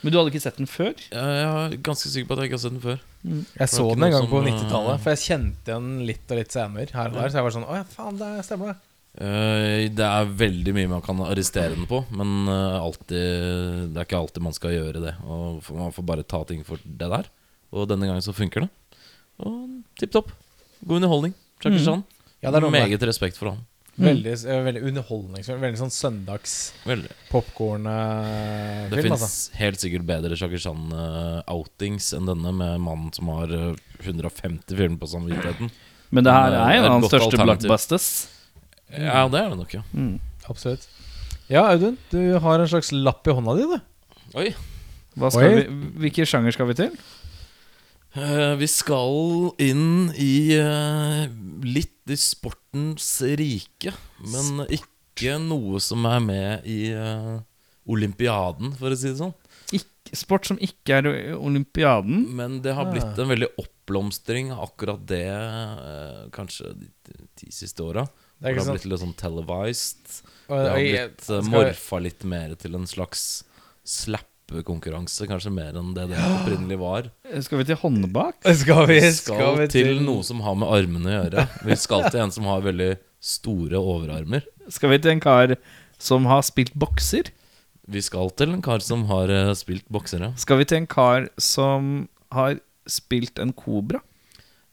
[0.00, 0.94] Men du hadde ikke sett den før?
[0.96, 3.02] Jeg er ganske sikker på at jeg ikke har sett den før.
[3.60, 6.40] Jeg så den en gang på som, eh, 90-tallet, for jeg kjente den litt og
[6.40, 6.88] litt senere.
[6.94, 8.89] Her og der, Så jeg var sånn Å ja, faen, det stemmer, det.
[9.18, 14.06] Eh, Det er veldig mye man kan arrestere den på, men eh, alltid, det er
[14.06, 15.14] ikke alltid man skal gjøre det.
[15.26, 17.26] Og Man får bare ta ting for det der.
[17.72, 18.70] Og denne gangen så funker det.
[19.40, 20.30] Og tipp topp.
[20.84, 21.34] God underholdning.
[21.62, 22.04] Jackie Chan.
[22.42, 23.66] Ja, det er noe med Meget respekt for han.
[24.00, 25.60] Veldig, eh, veldig underholdningsfilm.
[25.60, 27.10] Veldig sånn søndags Veldig.
[27.28, 29.52] popkorn-film, Det fins altså.
[29.60, 35.10] helt sikkert bedre Jackie Chan-outings enn denne, med mannen som har eh, 150 filmer på
[35.10, 35.70] samvittigheten.
[36.10, 37.68] Men det her er en av hans største alternativ.
[37.68, 38.08] blockbusters.
[38.96, 39.82] Ja, det er det nok, ja.
[40.50, 40.86] Absolutt.
[41.50, 43.78] Ja, Audun, du har en slags lapp i hånda di, du.
[44.38, 44.50] Oi.
[45.18, 45.54] Hva skal Oi.
[45.66, 46.92] vi, hvilke sjanger skal vi til?
[48.16, 51.26] Uh, vi skal inn i uh,
[51.66, 53.92] litt i sportens rike,
[54.32, 57.36] men ikke noe som er med i uh,
[57.90, 59.34] olympiaden, for å si det sånn.
[59.78, 62.24] Ikk- sport som ikke er olympiaden.
[62.34, 63.20] Men det har blitt Ah.
[63.22, 65.22] en veldig oppblomstring av akkurat det
[66.34, 66.88] kanskje de
[67.38, 68.08] ti siste åra.
[68.40, 70.22] Det Det har blitt litt sånn televised.
[70.48, 73.44] Og- Det har blitt eh, skal- morfa litt mer til en slags
[73.84, 77.10] slappekonkurranse, kanskje mer enn det det opprinnelig var.
[77.44, 78.40] Skal vi til håndbak?
[78.62, 81.44] Skal vi, skal skal til noe som har med armene å gjøre.
[81.68, 84.42] Vi skal til en som har veldig store overarmer.
[84.72, 85.56] Skal vi til en kar
[86.00, 87.30] som har spilt bokser?
[87.90, 89.28] Vi skal til en kar som har
[89.58, 90.32] spilt spilt ja.
[90.38, 94.00] Skal vi til en kar som har spilt en kobra?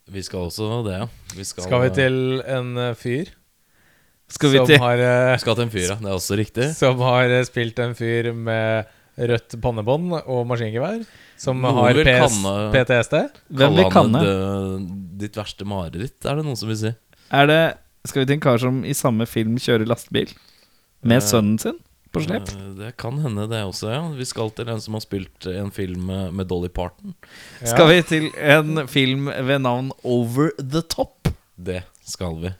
[0.07, 1.07] Vi skal også det, ja.
[1.35, 3.33] Vi skal, Skal vi til en eh, fyr
[4.29, 5.95] Skal vi som, til har, eh, Skal til en fyr, ja.
[6.01, 6.65] Det er også riktig.
[6.75, 8.85] som har eh, spilt en fyr med
[9.17, 10.99] rødt pannebånd og maskingevær.
[11.39, 13.15] Som Noen har PS, kanne- PTSD.
[13.49, 14.21] Hvem vil kanne?
[14.21, 16.91] det ditt verste mareritt, er det noen som vil si.
[17.33, 17.61] Er det
[18.07, 20.29] Skal vi til en kar som i samme film kjører lastebil?
[21.03, 21.79] Med Eh, sønnen sin
[22.13, 22.47] på slep?
[22.53, 24.01] Eh, Det kan hende, det også, ja.
[24.15, 27.15] Vi skal til en som har spilt en film med, med Dolly Parton.
[27.61, 27.67] Ja.
[27.73, 31.27] Skal vi til en film ved navn Over the Top?
[31.57, 32.51] Det skal vi.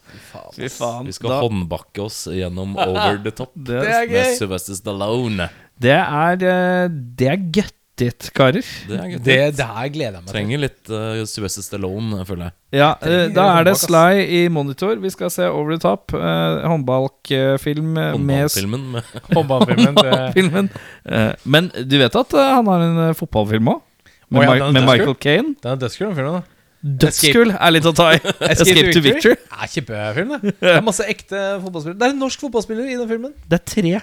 [0.57, 1.07] Fy faen.
[1.07, 4.35] Vi skal da- håndbakke oss gjennom Over the Top det, Det er med gøy!
[4.41, 5.49] Sylvester Stallone.
[5.79, 6.87] det er eh,
[7.19, 8.65] Det er gøttit, karer.
[8.89, 9.13] Det er.
[9.17, 10.33] Det, det her gleder jeg meg til.
[10.35, 12.55] Trenger litt uh, Sylvester Stallone, føler jeg.
[12.81, 13.73] Ja, uh, Da er det.
[13.81, 14.99] Sly i monitor.
[15.01, 16.13] Vi skal se Over the Top.
[16.13, 18.85] Uh, Håndbalkfilm Håndballfilmen.
[18.97, 20.69] med Håndballfilmen med Håndballfilmen
[21.07, 21.31] Uh.
[21.47, 23.81] Men du vet at han har en fotballfilm òg?
[24.27, 24.83] Med, oh, ja, med?
[24.83, 25.53] Michael Caine.
[25.63, 26.41] Den er dødskul, den filmen.
[26.41, 26.57] da
[27.03, 28.19] Dødskull er litt å ta i.
[28.51, 29.35] Escape to Victory.
[29.35, 30.53] Det Ja, Kjempefilm, det.
[30.61, 31.97] Det er masse ekte fotballspillere.
[31.99, 33.33] Det er en norsk fotballspiller i den filmen.
[33.47, 33.95] Det er tre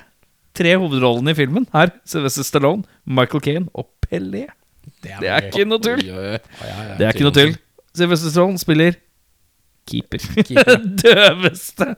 [0.55, 1.91] Tre hovedrollene i filmen her.
[2.07, 4.45] Sylvester Stallone, Michael Caine og Pelé.
[5.03, 5.49] Det er gøy.
[5.51, 5.99] ikke noe tull.
[6.05, 6.99] Oi, oi, oi.
[7.01, 7.57] Det er ikke noe tull.
[7.99, 8.95] Sylvester Stallone spiller
[9.91, 10.23] keeper.
[10.45, 10.79] Keeper.
[11.03, 11.95] Døveste.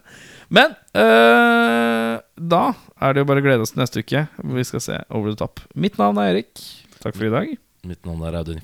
[0.49, 2.62] Men øh, da
[3.03, 4.24] er det jo bare å glede oss til neste uke.
[4.57, 5.61] Vi skal se Over the Top.
[5.74, 6.55] Mitt navn er Erik.
[7.03, 7.53] Takk for i dag.
[7.87, 8.62] Mitt navn er Audun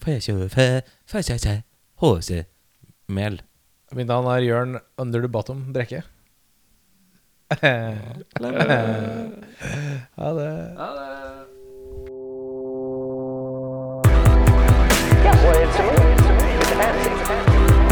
[2.02, 2.48] holde seg
[3.12, 3.38] mel.
[3.94, 6.02] Mitt navn er Jørn Under the Bottom Brekke.
[7.52, 7.60] ha
[10.38, 10.52] det.
[10.78, 11.12] Ha det.
[15.22, 16.16] Yeah, well, it's a movie.
[16.18, 17.12] It's a fantasy.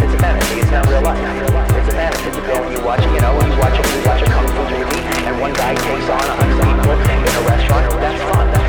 [0.03, 0.61] It's a fantasy.
[0.61, 1.21] It's not real life.
[1.21, 2.29] It's a fantasy.
[2.29, 3.05] It's a film you watch.
[3.05, 6.09] You know, you watch a, you watch a kung fu movie, and one guy takes
[6.09, 7.85] on a hundred people in a restaurant.
[8.01, 8.51] That's fun.
[8.51, 8.60] That's